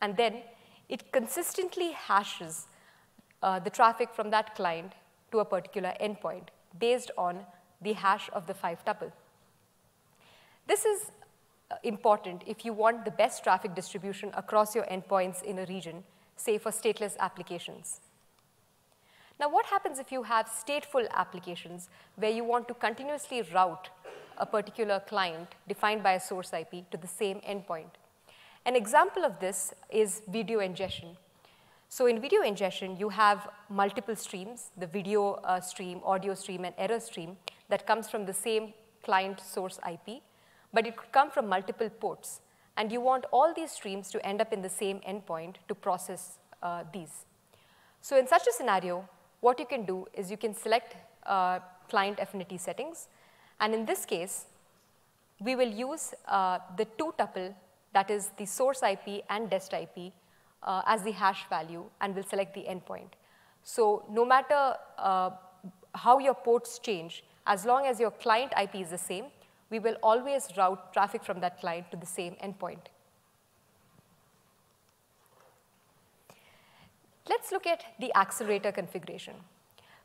And 0.00 0.16
then 0.16 0.42
it 0.88 1.12
consistently 1.12 1.92
hashes 1.92 2.66
uh, 3.42 3.58
the 3.58 3.70
traffic 3.70 4.12
from 4.12 4.30
that 4.30 4.54
client 4.54 4.92
to 5.32 5.38
a 5.38 5.44
particular 5.44 5.94
endpoint 6.00 6.48
based 6.78 7.10
on 7.16 7.40
the 7.80 7.92
hash 7.92 8.28
of 8.32 8.46
the 8.46 8.54
five 8.54 8.84
tuple. 8.84 9.12
This 10.66 10.84
is 10.84 11.10
uh, 11.70 11.76
important 11.84 12.42
if 12.46 12.64
you 12.64 12.72
want 12.72 13.04
the 13.04 13.10
best 13.10 13.44
traffic 13.44 13.74
distribution 13.74 14.30
across 14.34 14.74
your 14.74 14.84
endpoints 14.84 15.42
in 15.42 15.58
a 15.58 15.66
region, 15.66 16.04
say 16.36 16.58
for 16.58 16.70
stateless 16.70 17.16
applications. 17.18 18.00
Now, 19.40 19.48
what 19.48 19.64
happens 19.64 19.98
if 19.98 20.12
you 20.12 20.22
have 20.24 20.50
stateful 20.50 21.08
applications 21.12 21.88
where 22.16 22.30
you 22.30 22.44
want 22.44 22.68
to 22.68 22.74
continuously 22.74 23.40
route 23.40 23.88
a 24.36 24.44
particular 24.44 25.00
client 25.00 25.54
defined 25.66 26.02
by 26.02 26.12
a 26.12 26.20
source 26.20 26.52
IP 26.52 26.90
to 26.90 26.98
the 26.98 27.06
same 27.06 27.40
endpoint? 27.40 27.92
An 28.66 28.76
example 28.76 29.24
of 29.24 29.40
this 29.40 29.72
is 29.88 30.20
video 30.28 30.60
ingestion. 30.60 31.16
So 31.88 32.04
in 32.04 32.20
video 32.20 32.42
ingestion, 32.42 32.98
you 32.98 33.08
have 33.08 33.48
multiple 33.70 34.14
streams, 34.14 34.72
the 34.76 34.86
video 34.86 35.40
uh, 35.44 35.62
stream, 35.62 36.02
audio 36.04 36.34
stream, 36.34 36.66
and 36.66 36.74
error 36.76 37.00
stream 37.00 37.38
that 37.70 37.86
comes 37.86 38.10
from 38.10 38.26
the 38.26 38.34
same 38.34 38.74
client 39.02 39.40
source 39.40 39.80
IP, 39.90 40.20
but 40.74 40.86
it 40.86 40.98
could 40.98 41.12
come 41.12 41.30
from 41.30 41.48
multiple 41.48 41.88
ports. 41.88 42.42
And 42.76 42.92
you 42.92 43.00
want 43.00 43.24
all 43.32 43.54
these 43.54 43.70
streams 43.70 44.10
to 44.10 44.24
end 44.26 44.42
up 44.42 44.52
in 44.52 44.60
the 44.60 44.68
same 44.68 45.00
endpoint 45.08 45.54
to 45.68 45.74
process 45.74 46.36
uh, 46.62 46.84
these. 46.92 47.24
So 48.02 48.18
in 48.18 48.26
such 48.26 48.46
a 48.46 48.52
scenario, 48.52 49.08
what 49.40 49.58
you 49.58 49.66
can 49.66 49.84
do 49.84 50.06
is 50.14 50.30
you 50.30 50.36
can 50.36 50.54
select 50.54 50.96
uh, 51.26 51.58
client 51.88 52.18
affinity 52.20 52.58
settings. 52.58 53.08
And 53.60 53.74
in 53.74 53.84
this 53.84 54.04
case, 54.04 54.46
we 55.40 55.56
will 55.56 55.68
use 55.68 56.14
uh, 56.28 56.58
the 56.76 56.84
two 56.98 57.14
tuple, 57.18 57.54
that 57.92 58.10
is 58.10 58.30
the 58.36 58.46
source 58.46 58.82
IP 58.82 59.24
and 59.28 59.50
dest 59.50 59.72
IP, 59.72 60.12
uh, 60.62 60.82
as 60.86 61.02
the 61.02 61.12
hash 61.12 61.48
value, 61.48 61.84
and 62.00 62.14
we'll 62.14 62.24
select 62.24 62.54
the 62.54 62.64
endpoint. 62.64 63.08
So 63.62 64.04
no 64.10 64.24
matter 64.24 64.74
uh, 64.98 65.30
how 65.94 66.18
your 66.18 66.34
ports 66.34 66.78
change, 66.78 67.24
as 67.46 67.64
long 67.64 67.86
as 67.86 67.98
your 67.98 68.10
client 68.10 68.52
IP 68.60 68.76
is 68.76 68.90
the 68.90 68.98
same, 68.98 69.26
we 69.70 69.78
will 69.78 69.96
always 70.02 70.48
route 70.56 70.92
traffic 70.92 71.24
from 71.24 71.40
that 71.40 71.60
client 71.60 71.90
to 71.90 71.96
the 71.96 72.06
same 72.06 72.36
endpoint. 72.44 72.90
Let's 77.28 77.52
look 77.52 77.66
at 77.66 77.84
the 78.00 78.14
accelerator 78.16 78.72
configuration. 78.72 79.34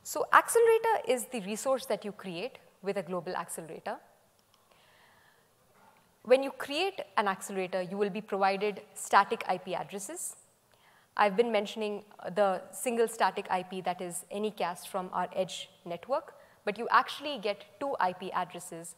So 0.03 0.25
accelerator 0.33 0.95
is 1.07 1.25
the 1.25 1.41
resource 1.41 1.85
that 1.87 2.05
you 2.05 2.11
create 2.11 2.59
with 2.83 2.97
a 2.97 3.03
global 3.03 3.35
accelerator. 3.35 3.97
When 6.23 6.43
you 6.43 6.51
create 6.51 7.01
an 7.17 7.27
accelerator, 7.27 7.81
you 7.81 7.97
will 7.97 8.09
be 8.09 8.21
provided 8.21 8.81
static 8.93 9.43
IP 9.51 9.79
addresses. 9.79 10.35
I've 11.17 11.37
been 11.37 11.51
mentioning 11.51 12.03
the 12.35 12.61
single 12.71 13.07
static 13.07 13.47
IP 13.55 13.83
that 13.85 14.01
is 14.01 14.25
Anycast 14.33 14.87
from 14.87 15.09
our 15.13 15.29
edge 15.35 15.69
network, 15.85 16.33
but 16.65 16.77
you 16.77 16.87
actually 16.91 17.39
get 17.39 17.63
two 17.79 17.95
IP 18.05 18.31
addresses 18.33 18.95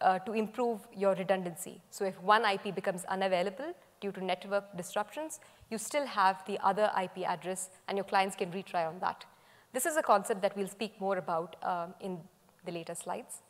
uh, 0.00 0.18
to 0.20 0.32
improve 0.32 0.80
your 0.96 1.14
redundancy. 1.14 1.80
So 1.90 2.04
if 2.04 2.20
one 2.22 2.44
IP 2.44 2.74
becomes 2.74 3.04
unavailable 3.04 3.72
due 4.02 4.12
to 4.12 4.22
network 4.22 4.76
disruptions, 4.76 5.40
you 5.70 5.78
still 5.78 6.04
have 6.06 6.44
the 6.46 6.58
other 6.62 6.90
IP 7.02 7.26
address 7.26 7.70
and 7.88 7.96
your 7.96 8.04
clients 8.04 8.36
can 8.36 8.52
retry 8.52 8.86
on 8.86 8.98
that. 8.98 9.24
This 9.72 9.86
is 9.86 9.96
a 9.96 10.02
concept 10.02 10.42
that 10.42 10.54
we'll 10.56 10.68
speak 10.68 11.00
more 11.00 11.16
about 11.16 11.56
um, 11.62 11.94
in 12.00 12.18
the 12.66 12.72
later 12.72 12.94
slides. 12.94 13.40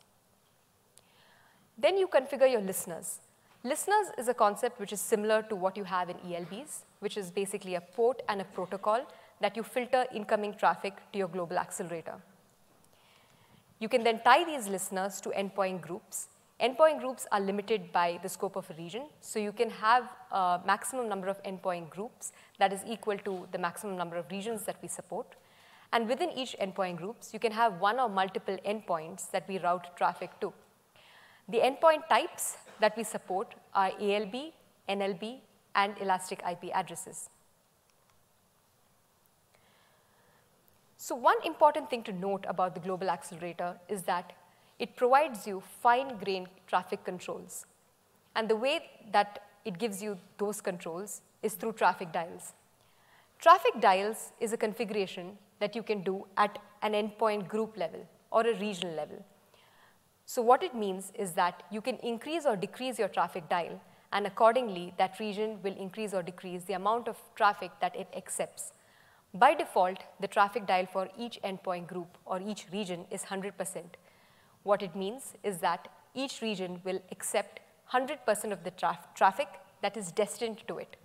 Then 1.77 1.97
you 1.97 2.07
configure 2.07 2.49
your 2.49 2.61
listeners. 2.61 3.19
Listeners 3.63 4.07
is 4.17 4.27
a 4.27 4.33
concept 4.33 4.79
which 4.79 4.93
is 4.93 5.01
similar 5.01 5.41
to 5.43 5.55
what 5.55 5.75
you 5.75 5.83
have 5.83 6.09
in 6.09 6.17
ELBs, 6.17 6.83
which 6.99 7.17
is 7.17 7.31
basically 7.31 7.75
a 7.75 7.81
port 7.81 8.21
and 8.29 8.41
a 8.41 8.45
protocol 8.45 9.05
that 9.41 9.57
you 9.57 9.63
filter 9.63 10.05
incoming 10.13 10.53
traffic 10.53 10.93
to 11.11 11.17
your 11.17 11.27
global 11.27 11.57
accelerator. 11.57 12.15
You 13.79 13.89
can 13.89 14.03
then 14.03 14.21
tie 14.23 14.43
these 14.45 14.67
listeners 14.67 15.19
to 15.21 15.29
endpoint 15.29 15.81
groups. 15.81 16.27
Endpoint 16.61 16.99
groups 16.99 17.25
are 17.31 17.39
limited 17.39 17.91
by 17.91 18.19
the 18.21 18.29
scope 18.29 18.55
of 18.55 18.69
a 18.69 18.73
region, 18.75 19.03
so 19.21 19.39
you 19.39 19.51
can 19.51 19.69
have 19.69 20.09
a 20.31 20.61
maximum 20.65 21.09
number 21.09 21.27
of 21.27 21.41
endpoint 21.43 21.89
groups 21.89 22.31
that 22.59 22.71
is 22.71 22.81
equal 22.87 23.17
to 23.17 23.47
the 23.51 23.57
maximum 23.57 23.97
number 23.97 24.15
of 24.15 24.29
regions 24.31 24.63
that 24.63 24.77
we 24.81 24.87
support. 24.87 25.27
And 25.91 26.07
within 26.07 26.31
each 26.31 26.55
endpoint 26.61 26.97
groups, 26.97 27.33
you 27.33 27.39
can 27.39 27.51
have 27.51 27.79
one 27.81 27.99
or 27.99 28.07
multiple 28.07 28.57
endpoints 28.65 29.29
that 29.31 29.47
we 29.47 29.59
route 29.59 29.95
traffic 29.97 30.31
to. 30.41 30.53
The 31.49 31.59
endpoint 31.59 32.07
types 32.07 32.57
that 32.79 32.95
we 32.95 33.03
support 33.03 33.53
are 33.73 33.91
ALB, 33.99 34.53
NLB, 34.87 35.39
and 35.75 35.95
elastic 35.99 36.41
IP 36.49 36.71
addresses. 36.73 37.29
So 40.97 41.15
one 41.15 41.35
important 41.45 41.89
thing 41.89 42.03
to 42.03 42.13
note 42.13 42.45
about 42.47 42.75
the 42.75 42.79
global 42.79 43.09
accelerator 43.09 43.75
is 43.89 44.03
that 44.03 44.31
it 44.79 44.95
provides 44.95 45.45
you 45.47 45.61
fine-grained 45.81 46.47
traffic 46.67 47.03
controls. 47.03 47.65
And 48.35 48.49
the 48.49 48.55
way 48.55 48.89
that 49.11 49.43
it 49.65 49.77
gives 49.77 50.01
you 50.01 50.17
those 50.37 50.61
controls 50.61 51.21
is 51.41 51.53
through 51.53 51.73
traffic 51.73 52.11
dials. 52.11 52.53
Traffic 53.39 53.79
dials 53.79 54.31
is 54.39 54.53
a 54.53 54.57
configuration 54.57 55.37
that 55.59 55.75
you 55.75 55.83
can 55.83 56.01
do 56.01 56.25
at 56.37 56.59
an 56.81 56.93
endpoint 56.93 57.47
group 57.47 57.77
level 57.77 58.05
or 58.31 58.47
a 58.47 58.57
regional 58.59 58.95
level. 58.95 59.23
So 60.25 60.41
what 60.41 60.63
it 60.63 60.73
means 60.73 61.11
is 61.15 61.33
that 61.33 61.63
you 61.69 61.81
can 61.81 61.97
increase 61.97 62.45
or 62.45 62.55
decrease 62.55 62.97
your 62.97 63.09
traffic 63.09 63.49
dial, 63.49 63.79
and 64.11 64.25
accordingly, 64.25 64.93
that 64.97 65.19
region 65.19 65.59
will 65.63 65.75
increase 65.75 66.13
or 66.13 66.23
decrease 66.23 66.63
the 66.63 66.73
amount 66.73 67.07
of 67.07 67.17
traffic 67.35 67.71
that 67.81 67.95
it 67.95 68.07
accepts. 68.15 68.71
By 69.33 69.55
default, 69.55 69.97
the 70.19 70.27
traffic 70.27 70.67
dial 70.67 70.85
for 70.85 71.09
each 71.17 71.39
endpoint 71.43 71.87
group 71.87 72.17
or 72.25 72.39
each 72.39 72.67
region 72.71 73.05
is 73.09 73.23
100%. 73.23 73.83
What 74.63 74.81
it 74.81 74.95
means 74.95 75.33
is 75.43 75.59
that 75.59 75.87
each 76.13 76.41
region 76.41 76.81
will 76.83 77.01
accept 77.11 77.59
100% 77.91 78.51
of 78.51 78.63
the 78.63 78.71
traf 78.71 78.97
traffic 79.15 79.47
that 79.81 79.97
is 79.97 80.11
destined 80.11 80.63
to 80.67 80.77
it. 80.77 80.95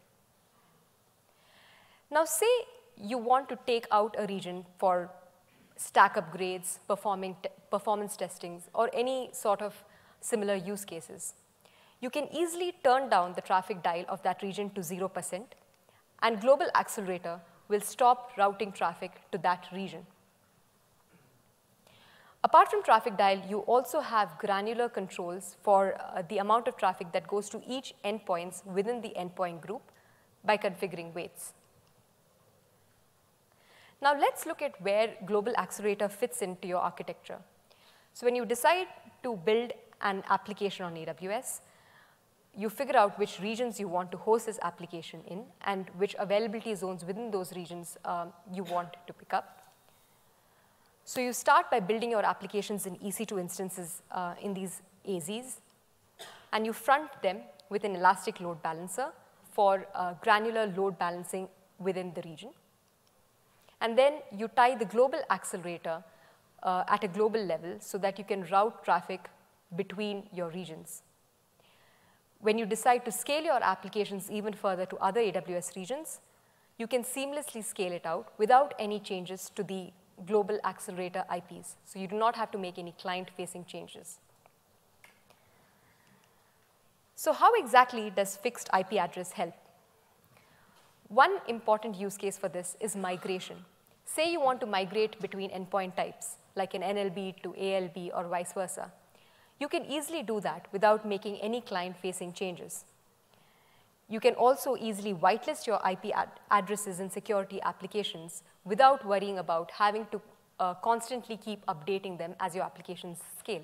Now 2.11 2.25
say 2.25 2.47
you 2.97 3.19
want 3.19 3.49
to 3.49 3.59
take 3.67 3.87
out 3.91 4.15
a 4.19 4.27
region 4.27 4.65
for 4.79 5.11
stack 5.77 6.17
upgrades, 6.17 6.79
performing 6.89 7.37
performance 7.71 8.17
testings, 8.17 8.69
or 8.75 8.91
any 8.93 9.31
sort 9.33 9.63
of 9.63 9.75
similar 10.21 10.55
use 10.55 10.85
cases. 10.85 11.35
You 12.01 12.11
can 12.11 12.29
easily 12.33 12.75
turn 12.83 13.09
down 13.09 13.35
the 13.35 13.41
traffic 13.41 13.83
dial 13.83 14.05
of 14.09 14.23
that 14.23 14.43
region 14.43 14.71
to 14.71 14.81
0%, 14.81 15.45
and 16.23 16.41
Global 16.41 16.67
Accelerator 16.75 17.41
will 17.69 17.81
stop 17.81 18.33
routing 18.37 18.73
traffic 18.73 19.13
to 19.33 19.39
that 19.39 19.67
region. 19.73 20.07
Apart 22.49 22.71
from 22.71 22.83
traffic 22.83 23.19
dial, 23.19 23.43
you 23.47 23.59
also 23.73 24.01
have 24.01 24.39
granular 24.39 24.89
controls 24.89 25.57
for 25.63 26.01
uh, 26.01 26.23
the 26.31 26.39
amount 26.39 26.67
of 26.67 26.79
traffic 26.79 27.13
that 27.13 27.29
goes 27.29 27.51
to 27.51 27.61
each 27.69 27.93
endpoints 28.07 28.65
within 28.65 29.03
the 29.03 29.13
endpoint 29.19 29.61
group 29.61 29.83
by 30.47 30.57
configuring 30.57 31.13
weights. 31.15 31.53
Now 34.01 34.19
let's 34.19 34.47
look 34.47 34.63
at 34.63 34.81
where 34.81 35.15
Global 35.27 35.55
Accelerator 35.59 36.09
fits 36.09 36.41
into 36.41 36.67
your 36.69 36.79
architecture. 36.79 37.37
So 38.15 38.25
when 38.27 38.35
you 38.35 38.47
decide 38.47 38.87
to 39.25 39.37
build 39.37 39.73
an 40.01 40.23
application 40.31 40.87
on 40.87 40.95
AWS, 40.95 41.61
you 42.57 42.71
figure 42.71 42.97
out 42.97 43.19
which 43.19 43.41
regions 43.41 43.79
you 43.79 43.89
want 43.89 44.11
to 44.13 44.17
host 44.17 44.47
this 44.47 44.59
application 44.63 45.21
in 45.27 45.45
and 45.67 45.91
which 45.99 46.17
availability 46.19 46.75
zones 46.75 47.05
within 47.05 47.31
those 47.31 47.55
regions 47.55 47.99
um, 48.07 48.33
you 48.55 48.63
want 48.63 48.97
to 49.07 49.13
pick 49.13 49.35
up. 49.35 49.58
So 51.09 51.23
you 51.23 51.33
start 51.33 51.71
by 51.71 51.81
building 51.81 52.11
your 52.11 52.23
applications 52.23 52.85
in 52.85 52.95
EC2 52.97 53.41
instances 53.41 54.03
uh, 54.11 54.35
in 54.43 54.53
these 54.53 54.83
AZs, 55.09 55.55
and 56.53 56.67
you 56.67 56.75
front 56.75 57.09
them 57.23 57.39
with 57.71 57.85
an 57.85 57.97
elastic 57.97 58.41
load 58.41 58.63
balancer 58.63 59.07
for 59.51 59.87
uh, 59.95 60.13
granular 60.21 60.67
load 60.77 60.99
balancing 60.99 61.49
within 61.79 62.13
the 62.13 62.21
region. 62.29 62.51
And 63.81 63.97
then 63.97 64.19
you 64.37 64.49
tie 64.49 64.75
the 64.75 64.85
global 64.85 65.21
accelerator 65.31 66.05
uh, 66.63 66.85
at 66.87 67.03
a 67.05 67.09
global 67.09 67.43
level 67.43 67.77
so 67.81 67.97
that 67.97 68.19
you 68.19 68.25
can 68.27 68.45
route 68.45 68.85
traffic 68.85 69.31
between 69.77 70.25
your 70.31 70.51
regions. 70.51 71.05
When 72.43 72.59
you 72.59 72.67
decide 72.67 73.07
to 73.07 73.13
scale 73.13 73.45
your 73.45 73.65
applications 73.65 74.31
even 74.31 74.53
further 74.53 74.85
to 74.85 74.97
other 74.99 75.23
AWS 75.23 75.75
regions, 75.75 76.21
you 76.77 76.87
can 76.87 77.03
seamlessly 77.03 77.65
scale 77.65 77.93
it 77.93 78.05
out 78.05 78.35
without 78.37 78.75
any 78.79 79.01
changes 79.01 79.51
to 79.57 79.63
the 79.63 79.91
global 80.27 80.59
accelerator 80.65 81.25
IPs. 81.35 81.77
So 81.85 81.99
you 81.99 82.07
do 82.07 82.17
not 82.17 82.37
have 82.37 82.51
to 82.53 82.59
make 82.59 82.79
any 82.79 82.95
client-facing 83.01 83.65
changes. 83.65 84.19
So 87.15 87.33
how 87.33 87.53
exactly 87.55 88.11
does 88.11 88.37
fixed 88.37 88.69
IP 88.79 88.95
address 88.95 89.33
help? 89.33 89.55
One 91.09 91.39
important 91.49 91.97
use 91.97 92.17
case 92.17 92.39
for 92.39 92.49
this 92.49 92.77
is 92.81 92.95
migration. 92.95 93.57
Say 94.05 94.31
you 94.31 94.41
want 94.41 94.61
to 94.61 94.67
migrate 94.67 95.21
between 95.21 95.51
endpoint 95.51 95.97
types, 95.97 96.37
like 96.55 96.75
an 96.75 96.83
NLB 96.83 97.43
to 97.43 97.55
ALB 97.59 98.11
or 98.15 98.29
vice 98.29 98.53
versa. 98.53 98.93
You 99.59 99.69
can 99.69 99.85
easily 99.87 100.23
do 100.23 100.41
that 100.41 100.67
without 100.71 101.05
making 101.05 101.37
any 101.39 101.61
client-facing 101.61 102.35
changes. 102.35 102.85
You 104.09 104.21
can 104.21 104.35
also 104.35 104.77
easily 104.77 105.13
whitelist 105.13 105.67
your 105.67 105.81
IP 105.89 106.13
ad 106.15 106.31
addresses 106.51 106.99
in 106.99 107.11
security 107.11 107.61
applications 107.63 108.43
without 108.65 109.05
worrying 109.05 109.39
about 109.39 109.71
having 109.71 110.07
to 110.13 110.21
uh, 110.59 110.75
constantly 110.75 111.37
keep 111.37 111.65
updating 111.67 112.17
them 112.19 112.35
as 112.41 112.55
your 112.55 112.65
applications 112.65 113.19
scale. 113.39 113.63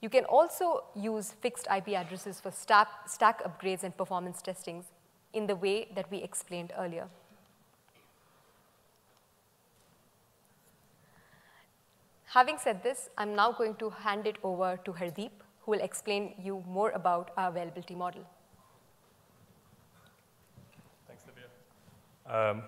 You 0.00 0.08
can 0.10 0.24
also 0.24 0.84
use 0.94 1.32
fixed 1.40 1.66
IP 1.74 1.88
addresses 1.88 2.40
for 2.40 2.50
stack, 2.50 2.88
stack 3.06 3.42
upgrades 3.42 3.82
and 3.82 3.96
performance 3.96 4.42
testings 4.42 4.84
in 5.32 5.46
the 5.46 5.56
way 5.56 5.88
that 5.94 6.10
we 6.10 6.18
explained 6.18 6.72
earlier. 6.78 7.08
Having 12.26 12.58
said 12.58 12.82
this, 12.82 13.08
I'm 13.16 13.34
now 13.34 13.50
going 13.52 13.76
to 13.76 13.90
hand 13.90 14.26
it 14.26 14.36
over 14.42 14.78
to 14.84 14.92
Hardeep, 14.92 15.30
who 15.62 15.70
will 15.72 15.80
explain 15.80 16.34
you 16.42 16.62
more 16.68 16.90
about 16.90 17.30
our 17.36 17.48
availability 17.48 17.94
model. 17.94 18.26
Thanks, 21.08 21.22
Divya. 21.24 21.48
Um, 22.28 22.62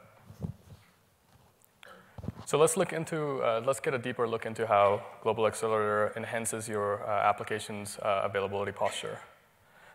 so 2.46 2.56
let's 2.58 2.76
look 2.76 2.92
into, 2.92 3.42
uh, 3.42 3.60
let's 3.66 3.80
get 3.80 3.92
a 3.92 3.98
deeper 3.98 4.26
look 4.26 4.46
into 4.46 4.66
how 4.66 5.02
Global 5.22 5.46
Accelerator 5.46 6.12
enhances 6.16 6.68
your 6.68 7.06
uh, 7.06 7.28
application's 7.28 7.98
uh, 7.98 8.22
availability 8.24 8.72
posture. 8.72 9.18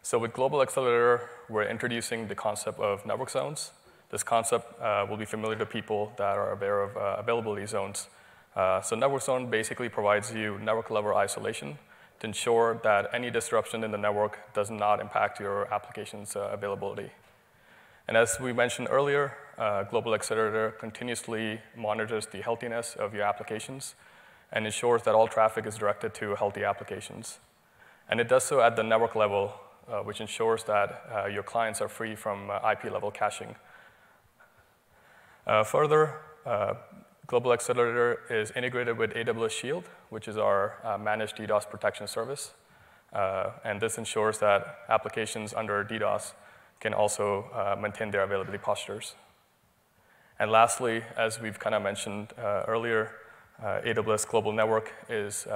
So 0.02 0.20
with 0.20 0.34
Global 0.34 0.62
Accelerator, 0.62 1.30
we're 1.50 1.68
introducing 1.68 2.28
the 2.28 2.36
concept 2.36 2.80
of 2.80 3.06
network 3.06 3.30
zones. 3.30 3.72
This 4.12 4.22
concept 4.22 4.80
uh, 4.82 5.08
will 5.10 5.18
be 5.18 5.26
familiar 5.26 5.58
to 5.58 5.66
people 5.66 6.12
that 6.18 6.38
are 6.38 6.52
aware 6.52 6.84
of 6.84 6.98
uh, 6.98 7.16
availability 7.18 7.66
zones. 7.66 8.08
Uh, 8.56 8.82
so 8.82 8.96
network 8.96 9.24
zone 9.24 9.50
basically 9.50 9.90
provides 9.90 10.32
you 10.34 10.60
network 10.60 10.92
level 10.92 11.16
isolation 11.16 11.80
to 12.20 12.28
ensure 12.28 12.80
that 12.84 13.10
any 13.14 13.32
disruption 13.32 13.84
in 13.84 13.92
the 13.92 13.98
network 13.98 14.54
does 14.54 14.70
not 14.70 15.00
impact 15.00 15.40
your 15.40 15.74
application's 15.74 16.36
availability. 16.36 17.10
And 18.08 18.18
as 18.18 18.40
we 18.40 18.54
mentioned 18.54 18.90
earlier, 18.92 19.38
uh, 19.58 19.84
Global 19.84 20.14
Accelerator 20.14 20.72
continuously 20.72 21.60
monitors 21.76 22.26
the 22.28 22.42
healthiness 22.42 22.96
of 22.98 23.14
your 23.14 23.24
applications 23.24 23.96
and 24.52 24.66
ensures 24.66 25.04
that 25.04 25.16
all 25.16 25.28
traffic 25.28 25.66
is 25.66 25.78
directed 25.78 26.14
to 26.16 26.36
healthy 26.36 26.64
applications. 26.64 27.40
And 28.10 28.20
it 28.20 28.28
does 28.28 28.44
so 28.44 28.62
at 28.62 28.76
the 28.76 28.84
network 28.84 29.16
level 29.16 29.54
uh, 29.86 30.00
which 30.00 30.22
ensures 30.22 30.64
that 30.64 31.04
uh, 31.14 31.26
your 31.26 31.44
clients 31.44 31.82
are 31.82 31.90
free 31.90 32.16
from 32.16 32.50
uh, 32.50 32.72
IP 32.72 32.86
level 32.86 33.12
caching. 33.12 33.54
further, 35.66 36.22
Global 37.28 37.52
Accelerator 37.52 38.22
is 38.30 38.52
integrated 38.52 38.98
with 38.98 39.12
AWS 39.12 39.52
Shield, 39.52 39.90
which 40.10 40.30
is 40.30 40.38
our 40.38 40.98
managed 41.02 41.36
DDoS 41.36 41.70
protection 41.70 42.08
service. 42.08 42.54
and 43.66 43.82
this 43.82 43.98
ensures 43.98 44.40
that 44.40 44.80
applications 44.88 45.54
under 45.54 45.84
DDoS 45.84 46.34
can 46.80 46.94
also 46.94 47.50
uh, 47.54 47.76
maintain 47.78 48.10
their 48.12 48.24
availability 48.24 48.64
postures. 48.64 49.16
And 50.40 50.52
lastly, 50.52 51.04
as 51.18 51.40
we've 51.40 51.60
kind 51.60 51.76
of 51.76 51.82
mentioned 51.82 52.34
uh, 52.38 52.64
earlier, 52.68 53.12
uh, 53.62 53.82
AWS 53.86 54.28
Global 54.28 54.52
Network 54.52 54.92
is, 55.10 55.48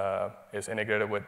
is 0.52 0.68
integrated 0.68 1.10
with 1.10 1.24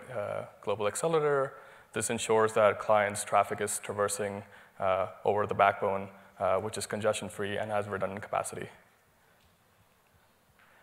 Global 0.62 0.86
Accelerator, 0.86 1.52
this 1.92 2.10
ensures 2.10 2.52
that 2.52 2.78
clients' 2.78 3.24
traffic 3.24 3.60
is 3.60 3.80
traversing 3.80 4.44
uh, 4.78 5.08
over 5.24 5.46
the 5.46 5.54
backbone, 5.54 6.08
uh, 6.38 6.56
which 6.58 6.78
is 6.78 6.86
congestion-free 6.86 7.58
and 7.58 7.70
has 7.70 7.88
redundant 7.88 8.22
capacity. 8.22 8.68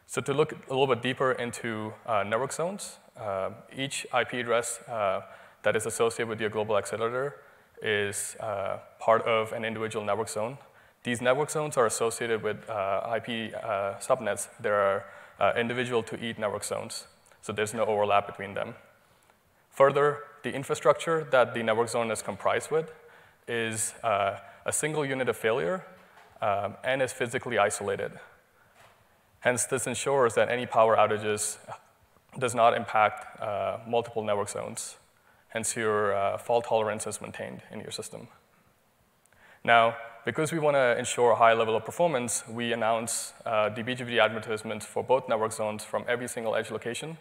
So 0.05 0.21
to 0.21 0.33
look 0.33 0.51
a 0.51 0.69
little 0.69 0.87
bit 0.87 1.01
deeper 1.01 1.33
into 1.33 1.93
uh, 2.05 2.23
network 2.23 2.53
zones, 2.53 2.97
uh, 3.19 3.51
each 3.75 4.05
IP 4.17 4.33
address 4.33 4.79
uh, 4.87 5.21
that 5.63 5.75
is 5.75 5.85
associated 5.85 6.29
with 6.29 6.39
your 6.39 6.49
global 6.49 6.77
accelerator 6.77 7.41
is 7.81 8.35
uh, 8.39 8.77
part 8.99 9.21
of 9.23 9.51
an 9.53 9.63
individual 9.65 10.05
network 10.05 10.29
zone. 10.29 10.57
These 11.07 11.21
network 11.21 11.49
zones 11.49 11.77
are 11.77 11.85
associated 11.85 12.43
with 12.43 12.57
IP 12.57 13.53
subnets 14.01 14.49
that 14.59 14.73
are 14.73 15.05
individual 15.55 16.03
to 16.03 16.21
each 16.21 16.37
network 16.37 16.65
zones, 16.65 17.07
so 17.41 17.53
there's 17.53 17.73
no 17.73 17.85
overlap 17.85 18.27
between 18.27 18.55
them. 18.55 18.75
Further, 19.69 20.23
the 20.43 20.53
infrastructure 20.53 21.25
that 21.31 21.53
the 21.53 21.63
network 21.63 21.87
zone 21.87 22.11
is 22.11 22.21
comprised 22.21 22.71
with 22.71 22.91
is 23.47 23.93
uh, 24.03 24.39
a 24.65 24.73
single 24.73 25.05
unit 25.05 25.29
of 25.29 25.37
failure 25.37 25.85
um, 26.41 26.75
and 26.83 27.01
is 27.01 27.13
physically 27.13 27.57
isolated. 27.57 28.11
Hence, 29.39 29.63
this 29.63 29.87
ensures 29.87 30.33
that 30.33 30.49
any 30.49 30.65
power 30.65 30.97
outages 30.97 31.57
does 32.37 32.53
not 32.53 32.75
impact 32.75 33.41
uh, 33.41 33.77
multiple 33.87 34.23
network 34.23 34.49
zones. 34.49 34.97
Hence, 35.47 35.73
your 35.77 36.13
uh, 36.13 36.37
fault 36.37 36.65
tolerance 36.65 37.07
is 37.07 37.21
maintained 37.21 37.61
in 37.71 37.79
your 37.79 37.91
system. 37.91 38.27
Now, 39.63 39.95
because 40.27 40.51
we 40.51 40.59
want 40.59 40.75
to 40.75 40.99
ensure 40.99 41.31
a 41.31 41.35
high 41.35 41.53
level 41.53 41.73
of 41.73 41.85
performance, 41.85 42.43
we 42.49 42.73
announce 42.73 43.31
uh, 43.45 43.69
the 43.69 43.81
BGP 43.81 44.19
advertisements 44.19 44.85
for 44.85 45.01
both 45.01 45.29
network 45.29 45.53
zones 45.53 45.85
from 45.85 46.03
every 46.05 46.27
single 46.27 46.53
edge 46.53 46.69
location 46.69 47.17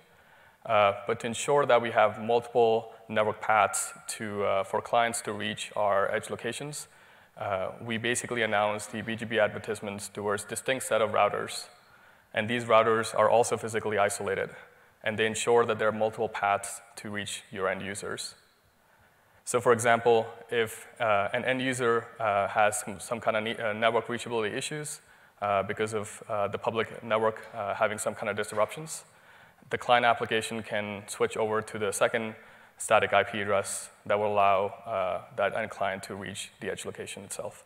uh, 0.67 0.95
but 1.07 1.21
to 1.21 1.29
ensure 1.29 1.65
that 1.65 1.81
we 1.81 1.93
have 1.93 2.21
multiple 2.21 2.93
network 3.09 3.41
paths 3.41 3.93
to, 4.09 4.43
uh, 4.43 4.65
for 4.65 4.83
clients 4.83 5.21
to 5.21 5.33
reach 5.33 5.71
our 5.77 6.13
edge 6.13 6.29
locations, 6.29 6.89
uh, 7.39 7.69
we 7.81 7.99
basically 7.99 8.43
announce 8.43 8.87
the 8.87 9.01
BGP 9.03 9.39
advertisements 9.39 10.09
towards 10.09 10.45
distinct 10.45 10.85
set 10.85 11.01
of 11.01 11.11
routers. 11.11 11.67
And 12.35 12.51
these 12.51 12.65
routers 12.65 13.15
are 13.15 13.31
also 13.31 13.57
physically 13.57 13.97
isolated, 13.97 14.51
and 15.05 15.17
they 15.17 15.27
ensure 15.27 15.65
that 15.67 15.79
there 15.79 15.89
are 15.89 15.93
multiple 15.93 16.29
paths 16.29 16.81
to 16.97 17.11
reach 17.11 17.45
your 17.53 17.69
end 17.69 17.83
users. 17.83 18.35
So 19.47 19.61
for 19.61 19.73
example, 19.73 20.27
if 20.51 20.89
uh, 21.01 21.29
an 21.33 21.45
end 21.45 21.63
user 21.63 22.09
uh, 22.19 22.49
has 22.49 22.81
some, 22.81 22.99
some, 22.99 23.21
kind 23.21 23.37
of 23.37 23.61
uh, 23.61 23.73
network 23.75 24.09
reachability 24.09 24.53
issues 24.53 25.01
because 25.69 25.95
of 25.95 26.23
the 26.51 26.59
public 26.59 27.05
network 27.05 27.47
having 27.55 27.99
some 27.99 28.15
kind 28.15 28.29
of 28.29 28.37
disruptions, 28.37 29.05
the 29.71 29.79
client 29.79 30.05
application 30.05 30.65
can 30.65 31.05
switch 31.07 31.37
over 31.37 31.63
to 31.63 31.79
the 31.79 31.93
second 31.93 32.35
static 32.79 33.13
IP 33.13 33.35
address 33.35 33.91
that 34.05 34.19
will 34.19 34.33
allow 34.33 34.67
uh, 34.85 35.21
that 35.37 35.57
end 35.57 35.71
client 35.71 36.03
to 36.03 36.17
reach 36.17 36.51
the 36.61 36.71
edge 36.71 36.85
location 36.85 37.23
itself. 37.23 37.65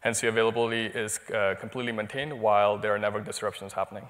Hence, 0.00 0.20
the 0.20 0.28
availability 0.28 0.86
is 0.86 1.18
uh, 1.34 1.54
completely 1.58 1.92
maintained 1.92 2.40
while 2.40 2.76
there 2.76 2.94
are 2.94 2.98
network 2.98 3.24
disruptions 3.24 3.72
happening. 3.72 4.04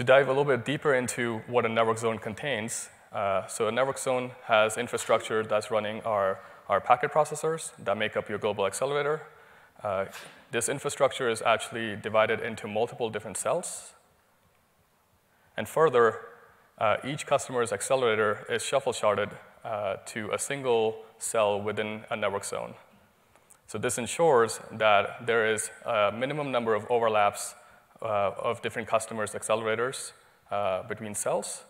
To 0.00 0.04
dive 0.04 0.28
a 0.28 0.30
little 0.30 0.46
bit 0.46 0.64
deeper 0.64 0.94
into 0.94 1.42
what 1.46 1.66
a 1.66 1.68
network 1.68 1.98
zone 1.98 2.16
contains, 2.16 2.88
uh, 3.12 3.46
so 3.48 3.68
a 3.68 3.70
network 3.70 3.98
zone 3.98 4.30
has 4.44 4.78
infrastructure 4.78 5.42
that's 5.42 5.70
running 5.70 6.00
our, 6.04 6.40
our 6.70 6.80
packet 6.80 7.12
processors 7.12 7.72
that 7.84 7.98
make 7.98 8.16
up 8.16 8.26
your 8.26 8.38
global 8.38 8.64
accelerator, 8.64 9.20
uh, 9.84 10.06
this 10.52 10.70
infrastructure 10.70 11.28
is 11.28 11.42
actually 11.42 11.96
divided 11.96 12.40
into 12.40 12.66
multiple 12.66 13.10
different 13.10 13.36
cells. 13.36 13.92
And 15.54 15.68
further, 15.68 16.20
uh, 16.78 16.96
each 17.04 17.26
customer's 17.26 17.70
accelerator 17.70 18.46
is 18.48 18.64
shuffle 18.64 18.94
sharded 18.94 19.32
uh, 19.66 19.96
to 20.06 20.30
a 20.32 20.38
single 20.38 20.96
cell 21.18 21.60
within 21.60 22.04
a 22.08 22.16
network 22.16 22.46
zone. 22.46 22.72
So 23.66 23.76
this 23.76 23.98
ensures 23.98 24.60
that 24.72 25.26
there 25.26 25.52
is 25.52 25.68
a 25.84 26.10
minimum 26.10 26.50
number 26.50 26.74
of 26.74 26.90
overlaps 26.90 27.54
of 28.02 28.62
different 28.62 28.88
customers' 28.88 29.32
accelerators 29.32 30.12
uh, 30.50 30.82
between 30.84 31.14
cells. 31.14 31.64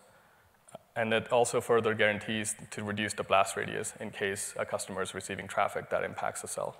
And 0.95 1.13
it 1.13 1.31
also 1.31 1.61
further 1.61 1.93
guarantees 1.93 2.55
to 2.71 2.83
reduce 2.83 3.13
the 3.13 3.23
blast 3.23 3.55
radius 3.55 3.93
in 3.99 4.11
case 4.11 4.53
a 4.57 4.65
customer 4.65 5.01
is 5.01 5.13
receiving 5.13 5.47
traffic 5.47 5.89
that 5.89 6.03
impacts 6.03 6.43
a 6.43 6.47
cell. 6.47 6.77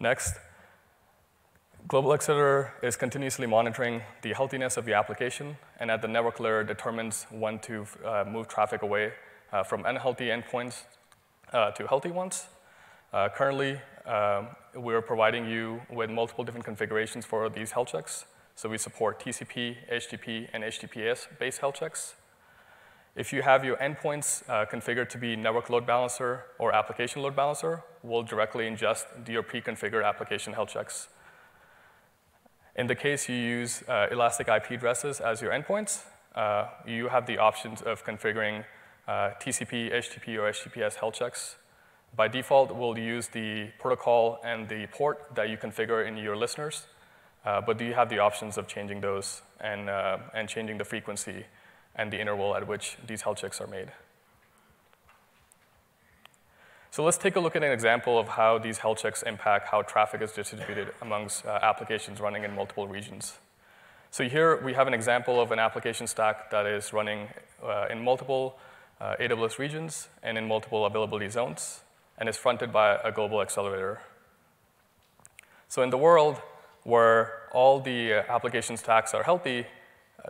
Next, 0.00 0.34
Global 1.86 2.14
Accelerator 2.14 2.72
is 2.82 2.96
continuously 2.96 3.46
monitoring 3.46 4.02
the 4.22 4.32
healthiness 4.32 4.76
of 4.76 4.86
the 4.86 4.94
application, 4.94 5.56
and 5.78 5.90
at 5.90 6.02
the 6.02 6.08
network 6.08 6.40
layer 6.40 6.64
determines 6.64 7.26
when 7.30 7.58
to 7.60 7.86
uh, 8.04 8.24
move 8.26 8.48
traffic 8.48 8.82
away 8.82 9.12
uh, 9.52 9.62
from 9.62 9.84
unhealthy 9.84 10.26
endpoints 10.26 10.84
uh, 11.52 11.70
to 11.72 11.86
healthy 11.86 12.10
ones. 12.10 12.46
Uh, 13.12 13.28
currently, 13.28 13.78
um, 14.06 14.48
we're 14.74 15.02
providing 15.02 15.48
you 15.48 15.80
with 15.90 16.10
multiple 16.10 16.44
different 16.44 16.64
configurations 16.64 17.24
for 17.24 17.48
these 17.48 17.72
health 17.72 17.88
checks. 17.88 18.26
So 18.54 18.68
we 18.68 18.78
support 18.78 19.18
TCP, 19.18 19.76
HTTP, 19.92 20.48
and 20.52 20.62
HTTPS-based 20.62 21.58
health 21.58 21.74
checks. 21.74 22.14
If 23.16 23.32
you 23.32 23.42
have 23.42 23.64
your 23.64 23.76
endpoints 23.76 24.48
uh, 24.48 24.66
configured 24.66 25.08
to 25.10 25.18
be 25.18 25.36
network 25.36 25.70
load 25.70 25.86
balancer 25.86 26.44
or 26.58 26.74
application 26.74 27.22
load 27.22 27.36
balancer, 27.36 27.82
we'll 28.02 28.22
directly 28.24 28.64
ingest 28.68 29.04
your 29.28 29.42
pre-configured 29.42 30.04
application 30.04 30.52
health 30.52 30.70
checks. 30.70 31.08
In 32.76 32.88
the 32.88 32.94
case 32.96 33.28
you 33.28 33.36
use 33.36 33.84
uh, 33.88 34.08
elastic 34.10 34.48
IP 34.48 34.72
addresses 34.72 35.20
as 35.20 35.40
your 35.40 35.52
endpoints, 35.52 36.02
uh, 36.34 36.66
you 36.86 37.08
have 37.08 37.26
the 37.26 37.38
options 37.38 37.82
of 37.82 38.04
configuring 38.04 38.64
uh, 39.06 39.30
TCP, 39.40 39.92
HTTP, 39.92 40.36
or 40.36 40.50
HTTPS 40.50 40.96
health 40.96 41.14
checks. 41.14 41.56
By 42.16 42.28
default, 42.28 42.74
we'll 42.74 42.98
use 42.98 43.28
the 43.28 43.68
protocol 43.78 44.40
and 44.44 44.68
the 44.68 44.86
port 44.86 45.34
that 45.34 45.48
you 45.48 45.56
configure 45.56 46.06
in 46.06 46.16
your 46.16 46.36
listeners, 46.36 46.86
uh, 47.44 47.60
but 47.60 47.76
do 47.76 47.84
you 47.84 47.94
have 47.94 48.08
the 48.08 48.20
options 48.20 48.56
of 48.56 48.68
changing 48.68 49.00
those 49.00 49.42
and, 49.60 49.90
uh, 49.90 50.18
and 50.32 50.48
changing 50.48 50.78
the 50.78 50.84
frequency 50.84 51.44
and 51.96 52.12
the 52.12 52.20
interval 52.20 52.54
at 52.54 52.66
which 52.66 52.96
these 53.06 53.22
health 53.22 53.38
checks 53.38 53.60
are 53.60 53.66
made. 53.66 53.92
So 56.90 57.02
let's 57.02 57.18
take 57.18 57.34
a 57.34 57.40
look 57.40 57.56
at 57.56 57.64
an 57.64 57.72
example 57.72 58.18
of 58.18 58.28
how 58.28 58.58
these 58.58 58.78
health 58.78 58.98
checks 59.02 59.22
impact 59.22 59.68
how 59.68 59.82
traffic 59.82 60.22
is 60.22 60.32
distributed 60.32 60.92
amongst 61.02 61.44
uh, 61.44 61.58
applications 61.60 62.20
running 62.20 62.44
in 62.44 62.54
multiple 62.54 62.86
regions. 62.86 63.38
So 64.10 64.28
here 64.28 64.62
we 64.62 64.74
have 64.74 64.86
an 64.86 64.94
example 64.94 65.40
of 65.40 65.50
an 65.50 65.58
application 65.58 66.06
stack 66.06 66.50
that 66.50 66.66
is 66.66 66.92
running 66.92 67.28
uh, 67.64 67.86
in 67.90 68.04
multiple 68.04 68.58
uh, 69.00 69.16
AWS 69.20 69.58
regions 69.58 70.08
and 70.22 70.38
in 70.38 70.46
multiple 70.46 70.86
availability 70.86 71.28
zones, 71.28 71.80
and 72.18 72.28
is 72.28 72.36
fronted 72.36 72.72
by 72.72 72.96
a 73.02 73.10
global 73.10 73.40
accelerator. 73.42 74.00
So 75.68 75.82
in 75.82 75.90
the 75.90 75.98
world 75.98 76.40
where 76.84 77.48
all 77.52 77.80
the 77.80 78.14
uh, 78.14 78.22
application 78.28 78.76
stacks 78.76 79.14
are 79.14 79.22
healthy, 79.22 79.66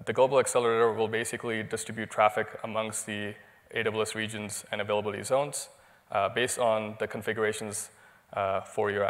the 0.07 0.13
global 0.13 0.39
accelerator 0.39 0.93
will 0.93 1.09
basically 1.09 1.63
distribute 1.63 2.11
traffic 2.11 2.49
amongst 2.65 3.07
the 3.07 3.35
AWS 3.75 4.15
regions 4.15 4.65
and 4.73 4.81
availability 4.81 5.23
zones 5.23 5.69
uh, 6.11 6.29
based 6.29 6.59
on 6.59 6.97
the 6.99 7.07
configurations 7.07 7.91
uh, 8.33 8.61
for 8.61 8.91
your 8.91 9.05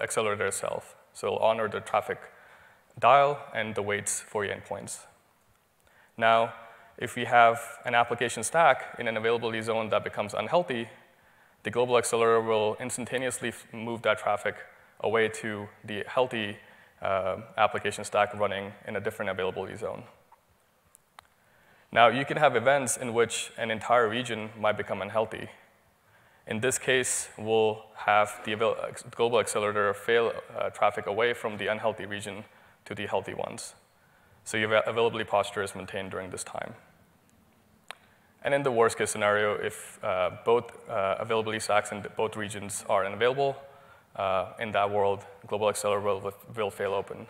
accelerator 0.00 0.46
itself. 0.46 0.96
So 1.12 1.28
it'll 1.28 1.38
honor 1.38 1.68
the 1.68 1.80
traffic 1.80 2.18
dial 2.98 3.38
and 3.54 3.74
the 3.74 3.82
weights 3.82 4.20
for 4.20 4.44
your 4.44 4.54
endpoints. 4.54 5.06
Now, 6.16 6.52
if 6.98 7.16
we 7.16 7.24
have 7.24 7.60
an 7.84 7.94
application 7.94 8.42
stack 8.42 8.96
in 8.98 9.08
an 9.08 9.16
availability 9.16 9.62
zone 9.62 9.88
that 9.88 10.04
becomes 10.04 10.34
unhealthy, 10.34 10.88
the 11.62 11.70
global 11.70 11.98
accelerator 11.98 12.40
will 12.40 12.76
instantaneously 12.80 13.52
move 13.72 14.02
that 14.02 14.18
traffic 14.18 14.56
away 15.00 15.28
to 15.28 15.68
the 15.84 16.04
healthy 16.06 16.56
uh, 17.02 17.38
application 17.56 18.04
stack 18.04 18.34
running 18.38 18.72
in 18.86 18.96
a 18.96 19.00
different 19.00 19.30
availability 19.30 19.76
zone. 19.76 20.02
Now, 21.92 22.08
you 22.08 22.24
can 22.24 22.36
have 22.36 22.54
events 22.54 22.96
in 22.96 23.14
which 23.14 23.50
an 23.58 23.70
entire 23.70 24.08
region 24.08 24.50
might 24.58 24.76
become 24.76 25.02
unhealthy. 25.02 25.48
In 26.46 26.60
this 26.60 26.78
case, 26.78 27.28
we'll 27.36 27.84
have 27.94 28.40
the 28.44 28.54
global 29.16 29.40
accelerator 29.40 29.92
fail 29.94 30.32
uh, 30.56 30.70
traffic 30.70 31.06
away 31.06 31.34
from 31.34 31.56
the 31.56 31.66
unhealthy 31.66 32.06
region 32.06 32.44
to 32.84 32.94
the 32.94 33.06
healthy 33.06 33.34
ones. 33.34 33.74
So 34.44 34.56
your 34.56 34.72
availability 34.74 35.28
posture 35.28 35.62
is 35.62 35.74
maintained 35.74 36.10
during 36.10 36.30
this 36.30 36.44
time. 36.44 36.74
And 38.42 38.54
in 38.54 38.62
the 38.62 38.72
worst 38.72 38.96
case 38.96 39.10
scenario, 39.10 39.54
if 39.54 40.02
uh, 40.02 40.30
both 40.44 40.72
uh, 40.88 41.16
availability 41.18 41.60
stacks 41.60 41.92
in 41.92 42.04
both 42.16 42.36
regions 42.36 42.84
are 42.88 43.04
unavailable, 43.04 43.56
uh, 44.16 44.52
in 44.58 44.72
that 44.72 44.90
world, 44.90 45.24
global 45.46 45.68
accelerator 45.68 46.02
will, 46.02 46.32
will 46.56 46.70
fail 46.70 46.92
open. 46.94 47.26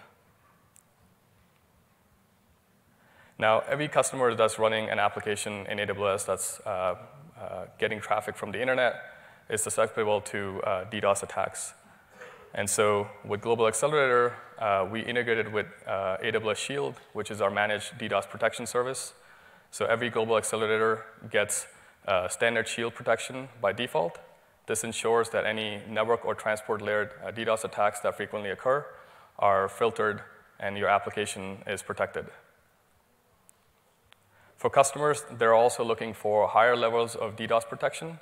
Now, 3.39 3.61
every 3.69 3.89
customer 3.89 4.35
that's 4.35 4.59
running 4.59 4.89
an 4.89 4.99
application 4.99 5.67
in 5.67 5.79
AWS 5.79 6.27
that's 6.27 6.61
uh, 6.61 6.97
uh, 7.39 7.65
getting 7.79 8.01
traffic 8.01 8.37
from 8.37 8.53
the 8.53 8.61
internet 8.61 8.95
is 9.49 9.63
susceptible 9.63 10.21
to 10.21 10.61
uh, 10.65 10.85
DDoS 10.91 11.23
attacks. 11.23 11.75
And 12.55 12.69
so 12.69 13.09
with 13.25 13.41
Global 13.41 13.67
Accelerator, 13.67 14.35
we 14.91 15.01
integrated 15.01 15.53
with 15.53 15.67
AWS 15.87 16.57
Shield, 16.57 16.97
which 17.13 17.31
is 17.31 17.41
our 17.41 17.51
managed 17.51 17.99
DDoS 17.99 18.29
protection 18.29 18.67
service. 18.67 19.13
So 19.71 19.87
every 19.87 20.11
Global 20.11 20.37
Accelerator 20.37 21.05
gets 21.31 21.67
uh, 22.07 22.29
standard 22.29 22.67
Shield 22.67 22.95
protection 22.95 23.49
by 23.61 23.73
default. 23.73 24.19
This 24.67 24.85
ensures 24.85 25.31
that 25.31 25.47
any 25.47 25.81
network 25.89 26.25
or 26.25 26.35
transport 26.35 26.83
layer 26.83 27.13
uh, 27.25 27.31
DDoS 27.31 27.65
attacks 27.65 28.01
that 28.01 28.17
frequently 28.17 28.51
occur 28.51 28.85
are 29.39 29.69
filtered 29.69 30.23
and 30.59 30.77
your 30.77 30.89
application 30.89 31.59
is 31.67 31.83
protected. 31.83 32.27
For 34.57 34.69
customers, 34.69 35.25
they're 35.39 35.55
also 35.55 35.85
looking 35.85 36.13
for 36.13 36.49
higher 36.49 36.77
levels 36.77 37.15
of 37.15 37.37
DDoS 37.37 37.69
protection. 37.69 38.19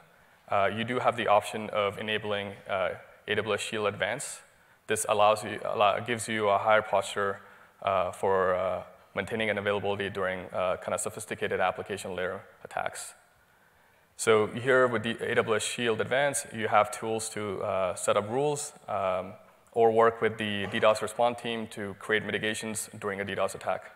Uh, 0.49 0.71
you 0.75 0.85
do 0.85 1.01
have 1.01 1.17
the 1.17 1.27
option 1.27 1.69
of 1.71 1.99
enabling 1.99 2.53
uh, 2.69 2.91
AWS 3.27 3.59
Shield 3.59 3.87
Advance. 3.87 4.41
This 4.87 5.05
allows 5.09 5.43
you, 5.43 5.59
allow, 5.65 5.99
gives 6.01 6.29
you 6.29 6.49
a 6.49 6.59
higher 6.59 6.83
posture 6.83 7.41
uh, 7.83 8.13
for 8.13 8.85
maintaining 9.15 9.51
an 9.51 9.59
availability 9.59 10.11
during 10.11 10.47
uh, 10.53 10.77
kind 10.77 10.95
of 10.95 11.01
sophisticated 11.01 11.61
application 11.61 12.15
layer 12.15 12.41
attacks. 12.65 13.15
So 14.17 14.49
here 14.49 14.89
with 14.89 15.05
the 15.05 15.15
AWS 15.15 15.61
Shield 15.61 16.01
Advance, 16.01 16.47
you 16.53 16.67
have 16.67 16.91
tools 16.91 17.29
to 17.31 17.63
uh, 17.63 17.95
set 17.95 18.17
up 18.17 18.29
rules 18.29 18.73
um, 18.89 19.35
or 19.73 19.93
work 19.93 20.21
with 20.21 20.39
the 20.39 20.67
DDoS 20.67 21.03
response 21.03 21.41
team 21.41 21.69
to 21.69 21.95
create 22.01 22.25
mitigations 22.25 22.91
during 22.99 23.21
a 23.21 23.25
DDoS 23.25 23.55
attack. 23.55 23.93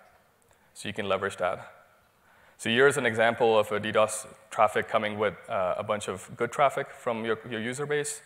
So 0.74 0.88
you 0.88 0.94
can 0.94 1.08
leverage 1.08 1.38
that. 1.38 1.72
So 2.56 2.70
here's 2.70 2.96
an 2.96 3.06
example 3.06 3.58
of 3.58 3.72
a 3.72 3.80
DDoS 3.80 4.28
traffic 4.50 4.88
coming 4.88 5.18
with 5.18 5.34
uh, 5.48 5.74
a 5.76 5.82
bunch 5.82 6.08
of 6.08 6.30
good 6.36 6.52
traffic 6.52 6.90
from 6.92 7.24
your, 7.24 7.40
your 7.50 7.60
user 7.60 7.86
base. 7.86 8.22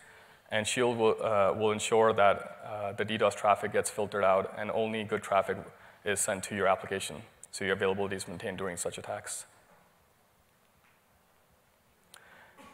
And 0.51 0.67
Shield 0.67 0.97
will, 0.97 1.15
uh, 1.19 1.53
will 1.57 1.71
ensure 1.71 2.13
that 2.13 2.57
uh, 2.63 2.91
the 2.91 3.03
DDoS 3.03 3.35
traffic 3.35 3.73
gets 3.73 3.89
filtered 3.89 4.23
out 4.23 4.53
and 4.55 4.69
only 4.69 5.03
good 5.03 5.23
traffic 5.23 5.57
is 6.07 6.19
sent 6.19 6.43
to 6.45 6.55
your 6.55 6.67
application. 6.67 7.17
So 7.51 7.65
your 7.65 7.73
availability 7.73 8.15
is 8.15 8.27
maintained 8.27 8.57
during 8.57 8.77
such 8.77 8.97
attacks. 8.97 9.45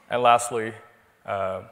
And 0.09 0.21
lastly, 0.21 0.73
uh, 1.25 1.63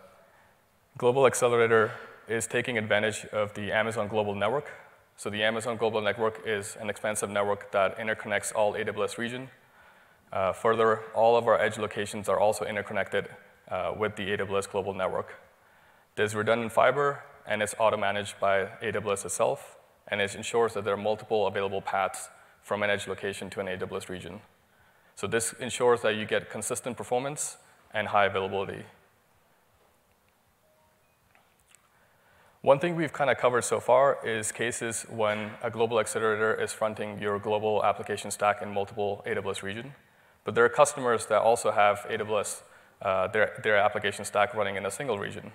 Global 0.98 1.28
Accelerator 1.28 1.92
is 2.28 2.48
taking 2.48 2.78
advantage 2.78 3.26
of 3.26 3.54
the 3.54 3.72
Amazon 3.72 4.08
Global 4.08 4.34
Network. 4.34 4.72
So 5.18 5.30
the 5.30 5.44
Amazon 5.44 5.78
Global 5.78 6.02
Network 6.02 6.42
is 6.46 6.78
an 6.80 6.90
expansive 6.90 7.30
network 7.30 7.72
that 7.72 7.98
interconnects 7.98 8.54
all 8.56 8.74
AWS 8.74 9.18
region. 9.18 9.50
Uh, 10.34 10.54
further, 10.54 11.02
all 11.14 11.36
of 11.36 11.48
our 11.48 11.60
edge 11.60 11.78
locations 11.78 12.30
are 12.30 12.40
also 12.40 12.66
interconnected 12.66 13.28
uh, 13.70 13.94
with 13.98 14.16
the 14.16 14.24
AWS 14.30 14.70
Global 14.72 14.94
Network. 14.94 15.36
There's 16.16 16.34
redundant 16.34 16.72
fiber, 16.72 17.24
and 17.46 17.62
it's 17.62 17.76
auto-managed 17.78 18.40
by 18.40 18.70
AWS 18.82 19.26
itself, 19.26 19.78
and 20.08 20.22
it 20.22 20.36
ensures 20.36 20.74
that 20.74 20.84
there 20.84 20.94
are 20.94 20.98
multiple 20.98 21.48
available 21.48 21.82
paths 21.82 22.30
from 22.62 22.84
an 22.84 22.90
edge 22.90 23.08
location 23.08 23.50
to 23.50 23.60
an 23.60 23.68
AWS 23.68 24.10
region. 24.10 24.42
So 25.16 25.28
this 25.28 25.54
ensures 25.54 26.02
that 26.02 26.16
you 26.16 26.26
get 26.26 26.50
consistent 26.50 26.98
performance 26.98 27.58
and 27.94 28.08
high 28.08 28.26
availability. 28.26 28.84
One 32.62 32.78
thing 32.78 32.96
we've 32.96 33.12
kind 33.12 33.32
of 33.32 33.38
covered 33.38 33.64
so 33.64 33.80
far 33.80 34.20
is 34.24 34.52
cases 34.52 35.04
when 35.10 35.52
a 35.64 35.72
global 35.72 36.00
accelerator 36.00 36.54
is 36.54 36.72
fronting 36.72 37.20
your 37.20 37.40
global 37.40 37.84
application 37.84 38.30
stack 38.30 38.62
in 38.62 38.72
multiple 38.72 39.24
AWS 39.26 39.64
region. 39.64 39.94
But 40.44 40.54
there 40.54 40.64
are 40.64 40.70
customers 40.70 41.26
that 41.28 41.42
also 41.42 41.72
have 41.72 42.06
AWS, 42.10 42.62
uh, 43.02 43.28
their, 43.30 43.60
their 43.64 43.78
application 43.78 44.26
stack 44.26 44.54
running 44.54 44.76
in 44.76 44.86
a 44.86 44.92
single 44.92 45.18
region. 45.18 45.52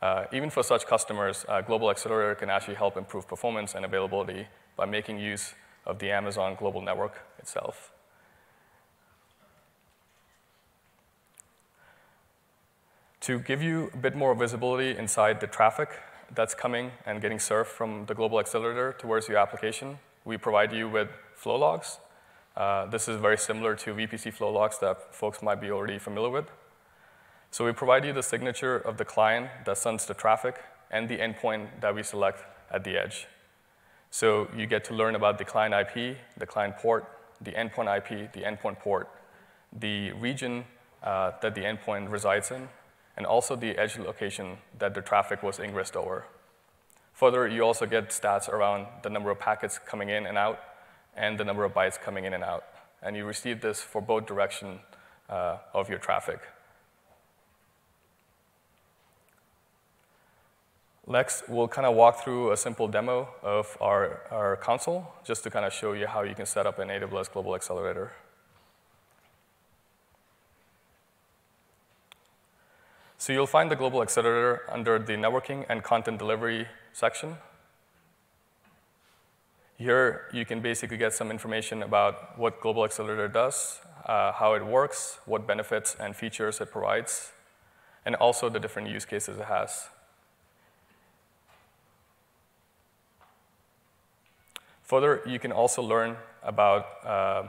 Uh, 0.00 0.24
even 0.32 0.48
for 0.48 0.62
such 0.62 0.86
customers, 0.86 1.44
uh, 1.48 1.60
Global 1.60 1.90
Accelerator 1.90 2.34
can 2.34 2.50
actually 2.50 2.76
help 2.76 2.96
improve 2.96 3.26
performance 3.26 3.74
and 3.74 3.84
availability 3.84 4.46
by 4.76 4.86
making 4.86 5.18
use 5.18 5.54
of 5.86 5.98
the 5.98 6.10
Amazon 6.10 6.54
Global 6.56 6.80
Network 6.80 7.22
itself. 7.38 7.92
To 13.22 13.40
give 13.40 13.60
you 13.60 13.90
a 13.92 13.96
bit 13.96 14.14
more 14.14 14.34
visibility 14.34 14.96
inside 14.96 15.40
the 15.40 15.48
traffic 15.48 15.90
that's 16.34 16.54
coming 16.54 16.92
and 17.04 17.20
getting 17.20 17.38
served 17.38 17.68
from 17.68 18.06
the 18.06 18.14
Global 18.14 18.38
Accelerator 18.38 18.94
towards 18.98 19.28
your 19.28 19.38
application, 19.38 19.98
we 20.24 20.36
provide 20.36 20.72
you 20.72 20.88
with 20.88 21.08
flow 21.34 21.56
logs. 21.56 21.98
Uh, 22.56 22.86
this 22.86 23.08
is 23.08 23.20
very 23.20 23.36
similar 23.36 23.74
to 23.74 23.94
VPC 23.94 24.32
flow 24.32 24.50
logs 24.50 24.78
that 24.78 25.14
folks 25.14 25.42
might 25.42 25.60
be 25.60 25.70
already 25.70 25.98
familiar 25.98 26.30
with. 26.30 26.46
So 27.50 27.64
we 27.64 27.72
provide 27.72 28.04
you 28.04 28.12
the 28.12 28.22
signature 28.22 28.76
of 28.76 28.98
the 28.98 29.04
client 29.04 29.50
that 29.64 29.78
sends 29.78 30.06
the 30.06 30.14
traffic 30.14 30.56
and 30.90 31.08
the 31.08 31.18
endpoint 31.18 31.80
that 31.80 31.94
we 31.94 32.02
select 32.02 32.44
at 32.70 32.84
the 32.84 32.96
edge. 32.96 33.26
So 34.10 34.48
you 34.56 34.66
get 34.66 34.84
to 34.84 34.94
learn 34.94 35.14
about 35.14 35.38
the 35.38 35.44
client 35.44 35.74
IP, 35.74 36.16
the 36.36 36.46
client 36.46 36.76
port, 36.76 37.06
the 37.40 37.52
endpoint 37.52 37.96
IP, 37.98 38.32
the 38.32 38.40
endpoint 38.40 38.78
port, 38.80 39.08
the 39.72 40.12
region 40.12 40.64
uh, 41.02 41.32
that 41.42 41.54
the 41.54 41.62
endpoint 41.62 42.10
resides 42.10 42.50
in, 42.50 42.68
and 43.16 43.26
also 43.26 43.56
the 43.56 43.76
edge 43.78 43.98
location 43.98 44.58
that 44.78 44.94
the 44.94 45.02
traffic 45.02 45.42
was 45.42 45.58
ingressed 45.58 45.96
over. 45.96 46.26
Further, 47.12 47.48
you 47.48 47.62
also 47.62 47.84
get 47.84 48.10
stats 48.10 48.48
around 48.48 48.86
the 49.02 49.10
number 49.10 49.30
of 49.30 49.38
packets 49.38 49.78
coming 49.78 50.08
in 50.08 50.26
and 50.26 50.38
out 50.38 50.60
and 51.16 51.38
the 51.38 51.44
number 51.44 51.64
of 51.64 51.74
bytes 51.74 52.00
coming 52.00 52.24
in 52.24 52.32
and 52.32 52.44
out. 52.44 52.64
And 53.02 53.16
you 53.16 53.24
receive 53.24 53.60
this 53.60 53.80
for 53.80 54.00
both 54.00 54.26
direction 54.26 54.78
uh, 55.28 55.58
of 55.74 55.88
your 55.88 55.98
traffic. 55.98 56.40
Next, 61.10 61.48
we'll 61.48 61.68
kind 61.68 61.86
of 61.86 61.96
walk 61.96 62.22
through 62.22 62.52
a 62.52 62.56
simple 62.56 62.86
demo 62.86 63.30
of 63.42 63.78
our, 63.80 64.20
our 64.30 64.56
console, 64.56 65.10
just 65.24 65.42
to 65.44 65.50
kind 65.50 65.64
of 65.64 65.72
show 65.72 65.94
you 65.94 66.06
how 66.06 66.22
you 66.22 66.34
can 66.34 66.44
set 66.44 66.66
up 66.66 66.78
an 66.78 66.88
AWS 66.88 67.32
Global 67.32 67.54
Accelerator. 67.54 68.12
So 73.16 73.32
you'll 73.32 73.46
find 73.46 73.70
the 73.70 73.76
Global 73.76 74.02
Accelerator 74.02 74.64
under 74.68 74.98
the 74.98 75.14
Networking 75.14 75.64
and 75.70 75.82
Content 75.82 76.18
Delivery 76.18 76.68
section. 76.92 77.36
Here, 79.78 80.26
you 80.34 80.44
can 80.44 80.60
basically 80.60 80.98
get 80.98 81.14
some 81.14 81.30
information 81.30 81.82
about 81.82 82.38
what 82.38 82.60
Global 82.60 82.84
Accelerator 82.84 83.28
does, 83.28 83.80
uh, 84.04 84.32
how 84.32 84.52
it 84.52 84.66
works, 84.66 85.20
what 85.24 85.46
benefits 85.46 85.96
and 85.98 86.14
features 86.14 86.60
it 86.60 86.70
provides, 86.70 87.32
and 88.04 88.14
also 88.16 88.50
the 88.50 88.60
different 88.60 88.90
use 88.90 89.06
cases 89.06 89.38
it 89.38 89.46
has. 89.46 89.88
Further, 94.88 95.20
you 95.26 95.38
can 95.38 95.52
also 95.52 95.82
learn 95.82 96.16
about 96.42 96.86
uh, 97.04 97.42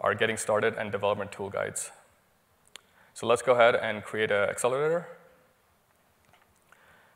our 0.00 0.14
getting 0.14 0.36
started 0.36 0.74
and 0.74 0.92
development 0.92 1.32
tool 1.32 1.48
guides. 1.48 1.90
So 3.14 3.26
let's 3.26 3.40
go 3.40 3.52
ahead 3.52 3.74
and 3.74 4.04
create 4.04 4.30
an 4.30 4.50
accelerator. 4.50 5.08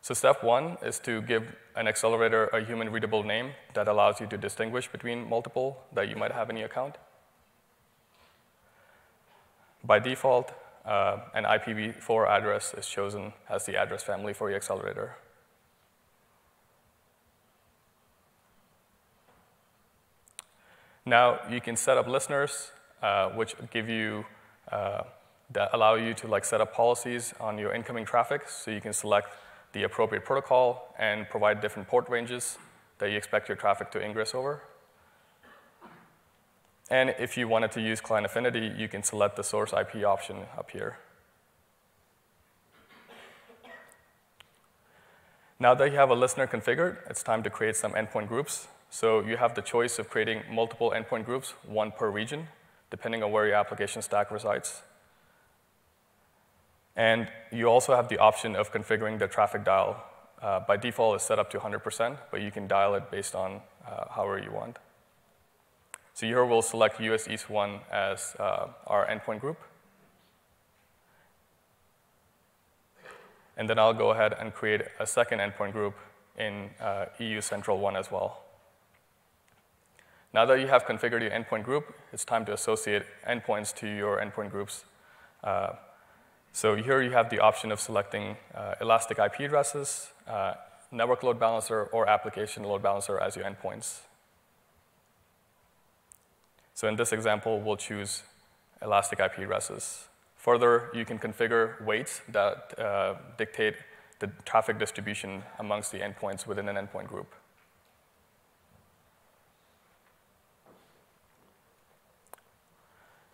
So 0.01 0.15
step 0.15 0.43
one 0.43 0.79
is 0.83 0.99
to 1.01 1.21
give 1.21 1.55
an 1.77 1.87
accelerator 1.87 2.47
a 2.47 2.65
human 2.65 2.91
readable 2.91 3.23
name 3.23 3.51
that 3.75 3.89
allows 3.89 4.21
you 4.21 4.27
to 4.29 4.39
distinguish 4.39 4.89
between 4.89 5.29
multiple 5.29 5.83
that 5.93 6.09
you 6.09 6.17
might 6.17 6.33
have 6.33 6.49
in 6.49 6.57
your 6.57 6.67
account. 6.67 6.97
By 9.85 9.99
default, 9.99 10.51
uh, 10.87 11.19
an 11.35 11.45
IPv4 11.45 12.27
address 12.27 12.73
is 12.73 12.87
chosen 12.87 13.35
as 13.51 13.67
the 13.67 13.77
address 13.77 14.03
family 14.03 14.33
for 14.33 14.49
your 14.49 14.57
accelerator. 14.57 15.17
Now 21.09 21.41
you 21.49 21.63
can 21.63 21.75
set 21.75 21.97
up 21.97 22.07
listeners, 22.07 22.71
uh, 23.03 23.31
which 23.31 23.55
give 23.71 23.89
you 23.89 24.27
uh, 24.71 25.05
that 25.51 25.71
allow 25.73 25.95
you 25.95 26.13
to 26.13 26.27
like 26.27 26.45
set 26.45 26.61
up 26.61 26.75
policies 26.75 27.33
on 27.41 27.57
your 27.57 27.73
incoming 27.73 28.05
traffic. 28.05 28.47
So 28.47 28.71
you 28.71 28.83
can 28.83 28.93
select 28.93 29.29
the 29.73 29.85
appropriate 29.85 30.27
protocol 30.27 30.95
and 30.99 31.27
provide 31.31 31.63
different 31.63 31.89
port 31.89 32.11
ranges 32.11 32.59
that 32.99 33.11
you 33.11 33.17
expect 33.17 33.49
your 33.49 33.57
traffic 33.57 33.91
to 33.93 34.05
ingress 34.05 34.35
over. 34.35 34.65
And 36.91 37.15
if 37.19 37.39
you 37.39 37.49
wanted 37.49 37.73
to 37.73 37.81
use 37.81 38.03
client 38.03 38.27
affinity, 38.27 38.71
you 38.77 38.87
can 38.87 39.03
select 39.03 39.37
the 39.37 39.45
source 39.45 39.73
IP 39.73 40.05
option 40.05 40.37
up 40.59 40.71
here. 40.71 40.99
Now 45.59 45.75
that 45.75 45.91
you 45.91 45.97
have 45.97 46.11
a 46.11 46.15
listener 46.15 46.47
configured, 46.47 46.99
it's 47.09 47.23
time 47.23 47.43
to 47.45 47.51
create 47.51 47.77
some 47.77 47.93
endpoint 47.93 48.29
groups. 48.29 48.69
So 48.91 49.21
you 49.21 49.37
have 49.37 49.55
the 49.55 49.63
choice 49.63 49.99
of 49.99 50.09
creating 50.09 50.43
multiple 50.51 50.93
endpoint 50.97 51.27
groups, 51.27 51.55
one 51.67 51.93
per 51.93 52.11
region, 52.11 52.49
depending 52.91 53.23
on 53.23 53.31
where 53.31 53.47
your 53.47 53.57
application 53.57 54.03
stack 54.03 54.31
resides. 54.31 54.83
And 56.97 57.29
you 57.53 57.67
also 57.67 57.95
have 57.95 58.09
the 58.09 58.19
option 58.19 58.57
of 58.57 58.73
configuring 58.73 59.19
the 59.19 59.29
traffic 59.29 59.65
dial. 59.65 60.03
Uh, 60.43 60.61
by 60.61 60.77
default, 60.77 61.17
it's 61.17 61.25
set 61.25 61.39
up 61.39 61.51
to 61.51 61.59
100%, 61.59 62.17
but 62.31 62.41
you 62.41 62.51
can 62.51 62.67
dial 62.67 62.95
it 62.95 63.11
based 63.11 63.35
on 63.35 63.61
uh, 63.87 64.05
however 64.11 64.39
you 64.39 64.53
want. 64.53 64.79
So 66.15 66.27
here 66.27 66.45
we'll 66.45 66.63
select 66.63 67.01
US 67.01 67.29
East 67.29 67.49
1 67.49 67.81
as 67.93 68.35
uh, 68.41 68.69
our 68.87 69.07
endpoint 69.07 69.41
group. 69.41 69.59
And 73.57 73.69
then 73.69 73.79
I'll 73.79 73.95
go 73.95 74.11
ahead 74.11 74.35
and 74.39 74.53
create 74.53 74.83
a 74.99 75.07
second 75.07 75.41
endpoint 75.41 75.73
group 75.73 75.95
in 76.37 76.71
uh, 76.81 77.07
EU 77.19 77.41
Central 77.41 77.79
1 77.79 77.97
as 77.97 78.11
well. 78.11 78.48
Now 80.39 80.45
that 80.45 80.61
you 80.61 80.69
have 80.69 80.85
configured 80.85 81.21
your 81.21 81.33
endpoint 81.33 81.65
group, 81.65 81.97
it's 82.13 82.25
time 82.25 82.45
to 82.45 82.53
associate 82.53 83.03
endpoints 83.29 83.75
to 83.79 83.89
your 83.89 84.21
endpoint 84.21 84.53
groups. 84.53 84.85
Uh, 85.43 85.73
so 86.53 86.77
here 86.77 87.03
you 87.03 87.11
have 87.11 87.29
the 87.29 87.41
option 87.41 87.73
of 87.73 87.81
selecting 87.81 88.37
uh, 88.55 88.77
elastic 88.81 89.19
IP 89.19 89.41
addresses, 89.41 90.13
uh, 90.29 90.55
network 90.93 91.25
load 91.25 91.41
balancer, 91.41 91.89
or 91.91 92.09
application 92.09 92.63
load 92.63 92.85
balancer 92.85 93.19
as 93.19 93.35
your 93.35 93.45
endpoints. 93.47 94.03
So 96.73 96.87
in 96.87 96.95
this 96.95 97.13
example, 97.13 97.61
we'll 97.61 97.77
choose 97.77 98.23
elastic 98.81 99.19
IP 99.19 99.39
addresses. 99.39 100.07
Further, 100.37 100.89
you 100.95 101.05
can 101.05 101.19
configure 101.19 101.85
weights 101.85 102.23
that 102.29 102.79
uh, 102.79 103.17
dictate 103.37 103.75
the 104.21 104.29
traffic 104.45 104.79
distribution 104.79 105.43
amongst 105.59 105.91
the 105.91 105.99
endpoints 105.99 106.47
within 106.47 106.69
an 106.69 106.77
endpoint 106.77 107.09
group. 107.09 107.35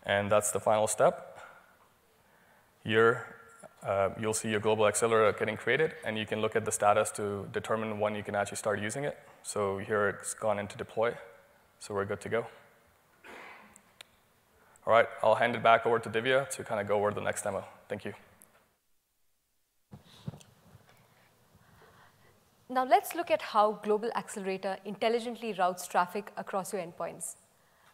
And 0.07 0.31
that's 0.31 0.51
the 0.51 0.61
final 0.61 0.87
step. 0.87 1.39
Here, 2.83 3.27
uh, 3.83 4.11
you'll 4.21 4.35
see 4.35 4.51
your 4.51 4.61
global 4.61 4.87
accelerator 4.87 5.37
getting 5.39 5.57
created, 5.57 5.95
and 6.05 6.19
you 6.19 6.27
can 6.27 6.41
look 6.41 6.57
at 6.57 6.65
the 6.65 6.73
status 6.73 7.11
to 7.13 7.49
determine 7.53 7.99
when 7.99 8.15
you 8.15 8.23
can 8.23 8.35
actually 8.35 8.57
start 8.57 8.81
using 8.81 9.05
it. 9.05 9.19
So 9.43 9.79
here 9.79 10.09
it's 10.09 10.35
gone 10.35 10.59
into 10.59 10.77
deploy, 10.77 11.15
so 11.79 11.95
we're 11.95 12.05
good 12.05 12.21
to 12.23 12.29
go. 12.29 12.47
All 14.87 14.93
right, 14.93 15.07
I'll 15.23 15.35
hand 15.35 15.57
it 15.57 15.63
back 15.63 15.87
over 15.87 15.99
to 15.99 16.11
Divya 16.11 16.49
to 16.51 16.65
kind 16.65 16.81
of 16.81 16.87
go 16.87 16.97
over 16.97 17.11
the 17.11 17.23
next 17.23 17.43
demo. 17.43 17.65
Thank 17.89 18.05
you. 18.05 18.13
Now 22.69 22.85
let's 22.85 23.15
look 23.15 23.31
at 23.31 23.41
how 23.41 23.73
Global 23.83 24.11
Accelerator 24.15 24.79
intelligently 24.85 25.55
routes 25.55 25.87
traffic 25.87 26.33
across 26.37 26.73
your 26.73 26.83
endpoints. 26.83 27.37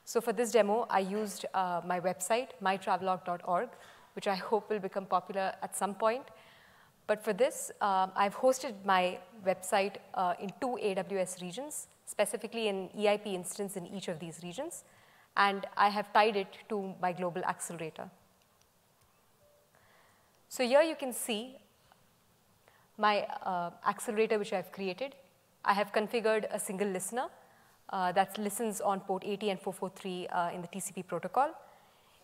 So 0.04 0.20
for 0.20 0.32
this 0.32 0.50
demo, 0.50 0.86
I 0.90 1.00
used 1.00 1.46
uh, 1.54 1.80
my 1.86 2.00
website, 2.00 2.48
mytravelog.org, 2.62 3.68
which 4.14 4.26
I 4.26 4.34
hope 4.34 4.70
will 4.70 4.80
become 4.80 5.06
popular 5.06 5.54
at 5.62 5.76
some 5.76 5.94
point. 5.94 6.24
But 7.06 7.24
for 7.24 7.32
this, 7.32 7.70
um, 7.80 8.12
I've 8.14 8.36
hosted 8.36 8.74
my 8.84 9.18
website 9.44 9.96
uh, 10.14 10.34
in 10.40 10.50
two 10.60 10.78
AWS 10.82 11.42
regions, 11.42 11.88
specifically 12.06 12.68
an 12.68 12.88
EIP 12.96 13.26
instance 13.26 13.76
in 13.76 13.86
each 13.86 14.08
of 14.08 14.18
these 14.18 14.40
regions 14.42 14.84
and 15.36 15.66
I 15.76 15.88
have 15.88 16.12
tied 16.12 16.36
it 16.36 16.52
to 16.68 16.94
my 17.00 17.12
global 17.12 17.44
accelerator. 17.44 18.10
So 20.48 20.66
here 20.66 20.82
you 20.82 20.96
can 20.96 21.12
see 21.12 21.56
my 22.98 23.26
uh, 23.42 23.70
accelerator 23.88 24.38
which 24.38 24.52
I've 24.52 24.72
created. 24.72 25.14
I 25.64 25.72
have 25.74 25.92
configured 25.92 26.46
a 26.50 26.58
single 26.58 26.88
listener 26.88 27.26
uh, 27.90 28.12
that 28.12 28.38
listens 28.38 28.80
on 28.80 29.00
port 29.00 29.24
80 29.24 29.50
and 29.50 29.60
443 29.60 30.28
uh, 30.28 30.50
in 30.54 30.62
the 30.62 30.68
TCP 30.68 31.06
protocol. 31.06 31.50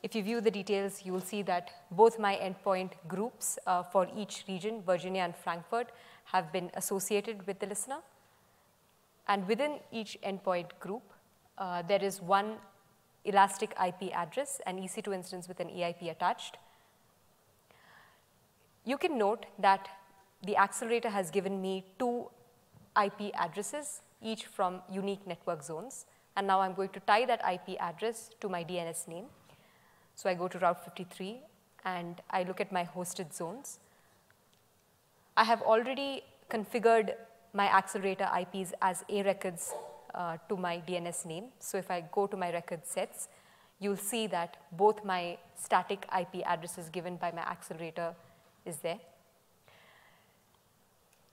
If 0.03 0.15
you 0.15 0.23
view 0.23 0.41
the 0.41 0.51
details, 0.51 1.03
you 1.05 1.13
will 1.13 1.21
see 1.21 1.43
that 1.43 1.71
both 1.91 2.19
my 2.19 2.37
endpoint 2.37 2.93
groups 3.09 3.59
uh, 3.67 3.83
for 3.83 4.07
each 4.17 4.45
region, 4.47 4.83
Virginia 4.87 5.23
and 5.23 5.35
Frankfurt, 5.35 5.91
have 6.27 6.53
been 6.53 6.71
associated 6.75 7.47
with 7.47 7.59
the 7.59 7.67
listener. 7.67 7.99
And 9.27 9.49
within 9.49 9.79
each 9.91 10.17
endpoint 10.25 10.67
group, 10.79 11.03
uh, 11.59 11.83
there 11.83 12.03
is 12.03 12.23
one 12.23 12.57
elastic 13.25 13.75
IP 13.85 14.15
address, 14.15 14.61
an 14.67 14.79
EC2 14.79 15.13
instance 15.15 15.49
with 15.49 15.59
an 15.59 15.69
EIP 15.69 16.11
attached. 16.11 16.59
You 18.85 18.97
can 18.97 19.19
note 19.19 19.47
that 19.59 19.89
the 20.45 20.57
accelerator 20.57 21.11
has 21.11 21.31
given 21.31 21.61
me 21.61 21.85
two 21.99 22.31
IP 23.03 23.33
addresses, 23.35 24.03
each 24.23 24.47
from 24.47 24.81
unique 24.91 25.27
network 25.27 25.63
zones. 25.63 26.07
And 26.37 26.47
now 26.47 26.61
I'm 26.61 26.75
going 26.75 26.91
to 26.91 27.01
tie 27.01 27.25
that 27.27 27.43
IP 27.51 27.77
address 27.81 28.31
to 28.41 28.49
my 28.49 28.63
DNS 28.63 29.09
name. 29.09 29.27
So 30.15 30.29
I 30.29 30.35
go 30.35 30.49
to 30.49 30.59
Route 30.59 30.85
53 30.85 31.41
and 31.85 32.21
I 32.31 32.43
look 32.43 32.61
at 32.61 32.73
my 32.73 32.85
hosted 32.85 33.35
zones. 33.35 33.79
I 35.37 35.45
have 35.45 35.63
already 35.63 36.23
configured 36.51 37.15
my 37.53 37.67
accelerator 37.67 38.29
IPs 38.41 38.73
as 38.83 39.05
A 39.09 39.23
records 39.23 39.73
uh, 40.15 40.37
to 40.49 40.57
my 40.57 40.83
DNS 40.87 41.27
name. 41.27 41.45
So 41.59 41.79
if 41.79 41.91
I 41.91 42.05
go 42.13 42.27
to 42.27 42.37
my 42.37 42.53
record 42.53 42.87
sets, 42.87 43.29
you'll 43.79 43.97
see 43.97 44.27
that 44.29 44.57
both 44.73 45.05
my 45.05 45.39
static 45.55 46.07
IP 46.19 46.43
addresses 46.47 46.89
given 46.89 47.17
by 47.17 47.31
my 47.33 47.43
accelerator 47.43 48.15
is 48.65 48.79
there. 48.79 48.99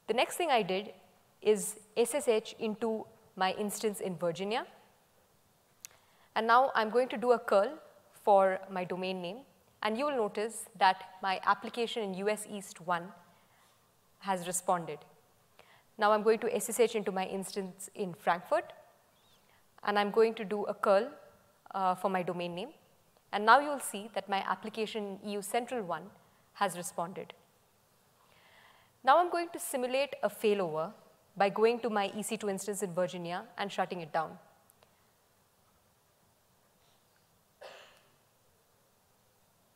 The 0.07 0.13
next 0.13 0.35
thing 0.35 0.49
I 0.51 0.61
did 0.61 0.91
is 1.43 1.79
SSH 1.97 2.55
into 2.59 3.05
my 3.35 3.51
instance 3.53 3.99
in 3.99 4.15
Virginia. 4.17 4.65
And 6.35 6.47
now 6.47 6.71
I'm 6.73 6.89
going 6.89 7.09
to 7.09 7.17
do 7.17 7.31
a 7.33 7.39
curl 7.39 7.77
for 8.23 8.59
my 8.71 8.83
domain 8.83 9.21
name. 9.21 9.37
And 9.81 9.97
you 9.97 10.05
will 10.05 10.15
notice 10.15 10.65
that 10.79 11.03
my 11.21 11.39
application 11.45 12.03
in 12.03 12.13
US 12.25 12.45
East 12.49 12.81
1 12.81 13.03
has 14.19 14.47
responded. 14.47 14.99
Now 15.97 16.11
I'm 16.11 16.23
going 16.23 16.39
to 16.39 16.59
SSH 16.59 16.95
into 16.95 17.11
my 17.11 17.25
instance 17.25 17.89
in 17.93 18.13
Frankfurt, 18.13 18.73
and 19.83 19.99
I'm 19.99 20.09
going 20.09 20.33
to 20.35 20.45
do 20.45 20.63
a 20.63 20.73
curl 20.73 21.09
uh, 21.75 21.95
for 21.95 22.09
my 22.09 22.23
domain 22.23 22.55
name. 22.55 22.69
And 23.31 23.45
now 23.45 23.59
you'll 23.59 23.79
see 23.79 24.09
that 24.13 24.29
my 24.29 24.43
application 24.47 25.19
in 25.21 25.29
EU 25.29 25.41
Central 25.41 25.83
1 25.83 26.03
has 26.53 26.77
responded. 26.77 27.33
Now 29.03 29.19
I'm 29.19 29.29
going 29.29 29.49
to 29.53 29.59
simulate 29.59 30.15
a 30.23 30.29
failover 30.29 30.93
by 31.35 31.49
going 31.49 31.79
to 31.79 31.89
my 31.89 32.09
EC2 32.09 32.49
instance 32.49 32.83
in 32.83 32.93
Virginia 32.93 33.43
and 33.57 33.71
shutting 33.71 34.01
it 34.01 34.13
down. 34.13 34.37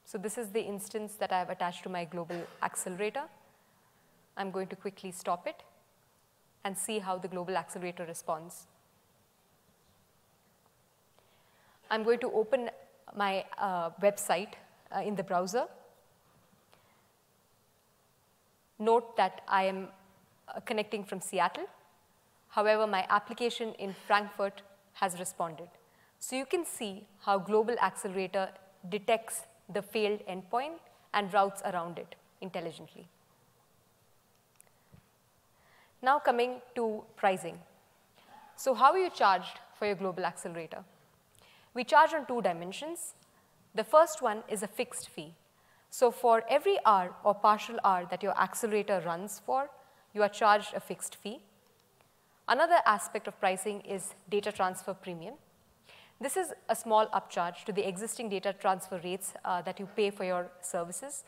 So 0.05 0.17
this 0.17 0.37
is 0.37 0.49
the 0.51 0.61
instance 0.61 1.15
that 1.15 1.33
I 1.33 1.39
have 1.39 1.49
attached 1.49 1.83
to 1.83 1.89
my 1.89 2.05
global 2.05 2.41
accelerator. 2.63 3.23
I'm 4.37 4.51
going 4.51 4.67
to 4.67 4.75
quickly 4.75 5.11
stop 5.11 5.47
it 5.47 5.63
and 6.63 6.77
see 6.77 6.99
how 6.99 7.17
the 7.17 7.27
global 7.27 7.57
accelerator 7.57 8.05
responds. 8.05 8.67
I'm 11.89 12.03
going 12.03 12.19
to 12.19 12.31
open 12.31 12.69
my 13.15 13.45
uh, 13.58 13.89
website 14.01 14.53
uh, 14.95 15.01
in 15.01 15.15
the 15.15 15.23
browser. 15.23 15.65
Note 18.79 19.17
that 19.17 19.41
I 19.47 19.63
am 19.63 19.87
uh, 20.48 20.60
connecting 20.62 21.04
from 21.04 21.21
Seattle. 21.21 21.65
However, 22.50 22.87
my 22.87 23.06
application 23.10 23.73
in 23.73 23.93
Frankfurt 24.08 24.62
has 24.93 25.19
responded. 25.19 25.69
So 26.19 26.35
you 26.35 26.45
can 26.45 26.65
see 26.65 27.04
how 27.21 27.37
Global 27.37 27.77
Accelerator 27.79 28.50
detects 28.89 29.43
the 29.71 29.81
failed 29.81 30.21
endpoint 30.27 30.79
and 31.13 31.33
routes 31.33 31.62
around 31.65 32.00
it 32.00 32.15
intelligently. 32.41 33.08
Now 36.02 36.19
coming 36.19 36.62
to 36.75 37.04
pricing. 37.15 37.60
So 38.56 38.73
how 38.73 38.91
are 38.91 38.98
you 38.98 39.10
charged 39.10 39.60
for 39.77 39.85
your 39.85 39.95
global 39.95 40.25
accelerator? 40.25 40.83
We 41.73 41.83
charge 41.83 42.13
on 42.13 42.25
two 42.25 42.41
dimensions. 42.41 43.13
The 43.75 43.83
first 43.83 44.21
one 44.21 44.43
is 44.48 44.63
a 44.63 44.67
fixed 44.67 45.10
fee. 45.10 45.33
So 45.89 46.12
for 46.12 46.43
every 46.50 46.77
hour 46.85 47.13
or 47.23 47.33
partial 47.33 47.79
hour 47.83 48.08
that 48.10 48.23
your 48.23 48.39
accelerator 48.39 49.02
runs 49.06 49.41
for, 49.45 49.69
you 50.17 50.23
are 50.23 50.29
charged 50.29 50.73
a 50.73 50.79
fixed 50.79 51.15
fee. 51.15 51.39
Another 52.47 52.79
aspect 52.85 53.27
of 53.27 53.39
pricing 53.39 53.81
is 53.81 54.15
data 54.29 54.51
transfer 54.51 54.93
premium. 54.93 55.35
This 56.19 56.35
is 56.35 56.53
a 56.67 56.75
small 56.75 57.05
upcharge 57.07 57.63
to 57.65 57.71
the 57.71 57.87
existing 57.87 58.29
data 58.29 58.53
transfer 58.59 58.99
rates 59.03 59.33
uh, 59.45 59.61
that 59.61 59.79
you 59.79 59.87
pay 59.95 60.09
for 60.09 60.23
your 60.23 60.49
services. 60.61 61.23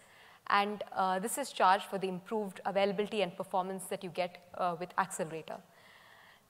And 0.48 0.84
uh, 0.96 1.20
this 1.20 1.38
is 1.38 1.52
charged 1.52 1.86
for 1.86 2.00
the 2.00 2.08
improved 2.08 2.62
availability 2.66 3.22
and 3.22 3.36
performance 3.38 3.84
that 3.92 4.04
you 4.04 4.10
get 4.10 4.44
uh, 4.58 4.76
with 4.80 4.90
Accelerator. 4.98 5.58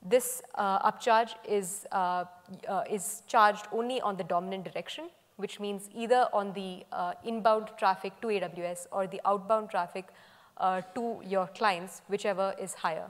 This 0.01 0.41
uh, 0.55 0.89
upcharge 0.89 1.31
is, 1.45 1.85
uh, 1.91 2.23
uh, 2.69 2.83
is 2.89 3.23
charged 3.27 3.65
only 3.73 3.99
on 3.99 4.15
the 4.15 4.23
dominant 4.23 4.63
direction, 4.71 5.09
which 5.35 5.59
means 5.59 5.89
either 5.93 6.29
on 6.31 6.53
the 6.53 6.85
inbound 7.25 7.71
traffic 7.77 8.13
to 8.21 8.27
AWS 8.27 8.87
or 8.93 9.07
the 9.07 9.19
outbound 9.25 9.69
traffic 9.69 10.05
to 10.59 11.21
your 11.25 11.47
clients, 11.47 12.01
whichever 12.07 12.53
is 12.59 12.73
higher. 12.73 13.09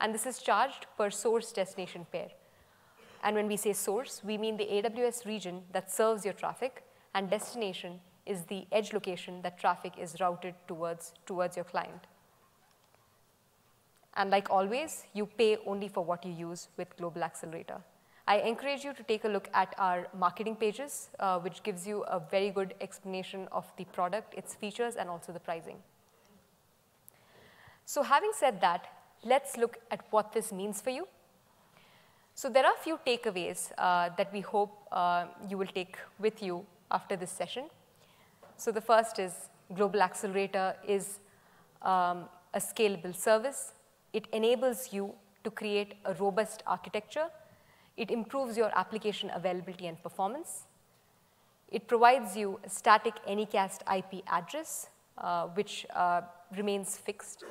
And 0.00 0.14
this 0.14 0.26
is 0.26 0.38
charged 0.38 0.86
per 0.96 1.10
source 1.10 1.52
destination 1.52 2.06
pair. 2.10 2.28
And 3.22 3.36
when 3.36 3.48
we 3.48 3.56
say 3.56 3.72
source, 3.72 4.22
we 4.24 4.38
mean 4.38 4.56
the 4.56 4.64
AWS 4.66 5.26
region 5.26 5.62
that 5.72 5.90
serves 5.90 6.24
your 6.24 6.34
traffic, 6.34 6.82
and 7.14 7.28
destination 7.28 8.00
is 8.24 8.44
the 8.44 8.66
edge 8.72 8.92
location 8.92 9.42
that 9.42 9.58
traffic 9.58 9.92
is 9.98 10.16
routed 10.20 10.54
towards, 10.68 11.12
towards 11.26 11.56
your 11.56 11.64
client. 11.64 12.06
And 14.14 14.30
like 14.30 14.50
always, 14.50 15.04
you 15.12 15.26
pay 15.26 15.58
only 15.66 15.88
for 15.88 16.04
what 16.04 16.24
you 16.24 16.32
use 16.32 16.68
with 16.76 16.96
Global 16.96 17.22
Accelerator. 17.22 17.80
I 18.26 18.38
encourage 18.38 18.84
you 18.84 18.92
to 18.94 19.02
take 19.02 19.24
a 19.24 19.28
look 19.28 19.48
at 19.54 19.74
our 19.76 20.08
marketing 20.16 20.56
pages, 20.56 21.10
uh, 21.18 21.38
which 21.40 21.62
gives 21.62 21.86
you 21.86 22.02
a 22.02 22.20
very 22.20 22.50
good 22.50 22.74
explanation 22.80 23.48
of 23.50 23.66
the 23.76 23.84
product, 23.86 24.34
its 24.34 24.54
features, 24.54 24.96
and 24.96 25.08
also 25.08 25.32
the 25.32 25.40
pricing. 25.40 25.76
So 27.92 28.02
having 28.02 28.32
said 28.34 28.60
that, 28.60 28.86
let's 29.24 29.56
look 29.56 29.78
at 29.90 30.00
what 30.10 30.32
this 30.32 30.52
means 30.52 30.80
for 30.80 30.90
you 30.90 31.06
so 32.40 32.48
there 32.48 32.64
are 32.64 32.72
a 32.72 32.82
few 32.82 32.98
takeaways 33.06 33.70
uh, 33.76 34.08
that 34.16 34.32
we 34.32 34.40
hope 34.40 34.88
uh, 34.90 35.26
you 35.46 35.58
will 35.58 35.66
take 35.66 35.96
with 36.18 36.42
you 36.42 36.64
after 36.90 37.14
this 37.14 37.30
session. 37.30 37.64
So 38.56 38.72
the 38.72 38.80
first 38.80 39.18
is 39.18 39.32
Global 39.74 40.00
Accelerator 40.00 40.74
is 40.88 41.18
um, 41.82 42.30
a 42.54 42.58
scalable 42.58 43.14
service. 43.14 43.72
It 44.14 44.26
enables 44.32 44.90
you 44.90 45.12
to 45.44 45.50
create 45.50 45.96
a 46.06 46.14
robust 46.14 46.62
architecture. 46.66 47.26
It 47.98 48.10
improves 48.10 48.56
your 48.56 48.70
application 48.74 49.30
availability 49.34 49.86
and 49.86 50.02
performance. 50.02 50.62
It 51.70 51.86
provides 51.86 52.38
you 52.38 52.58
a 52.64 52.70
static 52.70 53.14
Anycast 53.28 53.80
IP 53.94 54.24
address, 54.26 54.88
uh, 55.18 55.48
which 55.48 55.84
uh, 55.94 56.22
remains 56.56 56.96
fixed 56.96 57.44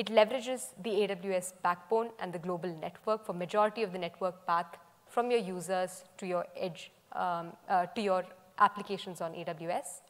it 0.00 0.06
leverages 0.06 0.68
the 0.82 0.92
AWS 1.00 1.52
backbone 1.62 2.08
and 2.20 2.32
the 2.32 2.38
global 2.38 2.74
network 2.80 3.26
for 3.26 3.34
majority 3.34 3.82
of 3.82 3.92
the 3.92 3.98
network 3.98 4.46
path 4.46 4.78
from 5.06 5.30
your 5.30 5.40
users 5.40 6.04
to 6.16 6.26
your 6.26 6.46
edge, 6.56 6.90
um, 7.12 7.52
uh, 7.68 7.84
to 7.94 8.00
your 8.00 8.24
applications 8.58 9.20
on 9.20 9.32
AWS. 9.34 10.00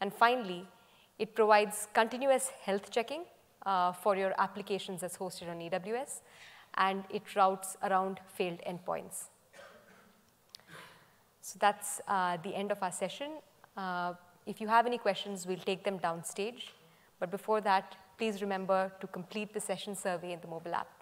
And 0.00 0.12
finally, 0.12 0.66
it 1.16 1.36
provides 1.36 1.86
continuous 1.94 2.48
health 2.64 2.90
checking 2.90 3.22
uh, 3.64 3.92
for 3.92 4.16
your 4.16 4.34
applications 4.36 5.02
that's 5.02 5.16
hosted 5.16 5.48
on 5.48 5.58
AWS, 5.60 6.22
and 6.74 7.04
it 7.08 7.22
routes 7.36 7.76
around 7.84 8.18
failed 8.34 8.58
endpoints. 8.66 9.28
So 11.40 11.56
that's 11.60 12.00
uh, 12.08 12.38
the 12.42 12.52
end 12.52 12.72
of 12.72 12.82
our 12.82 12.92
session. 12.92 13.30
Uh, 13.76 14.14
if 14.44 14.60
you 14.60 14.66
have 14.66 14.86
any 14.86 14.98
questions, 14.98 15.46
we'll 15.46 15.66
take 15.70 15.84
them 15.84 16.00
downstage. 16.00 16.70
But 17.20 17.30
before 17.30 17.60
that, 17.60 17.96
please 18.18 18.42
remember 18.42 18.92
to 19.00 19.06
complete 19.06 19.54
the 19.54 19.60
session 19.60 19.94
survey 19.94 20.32
in 20.32 20.40
the 20.40 20.48
mobile 20.48 20.74
app. 20.74 20.97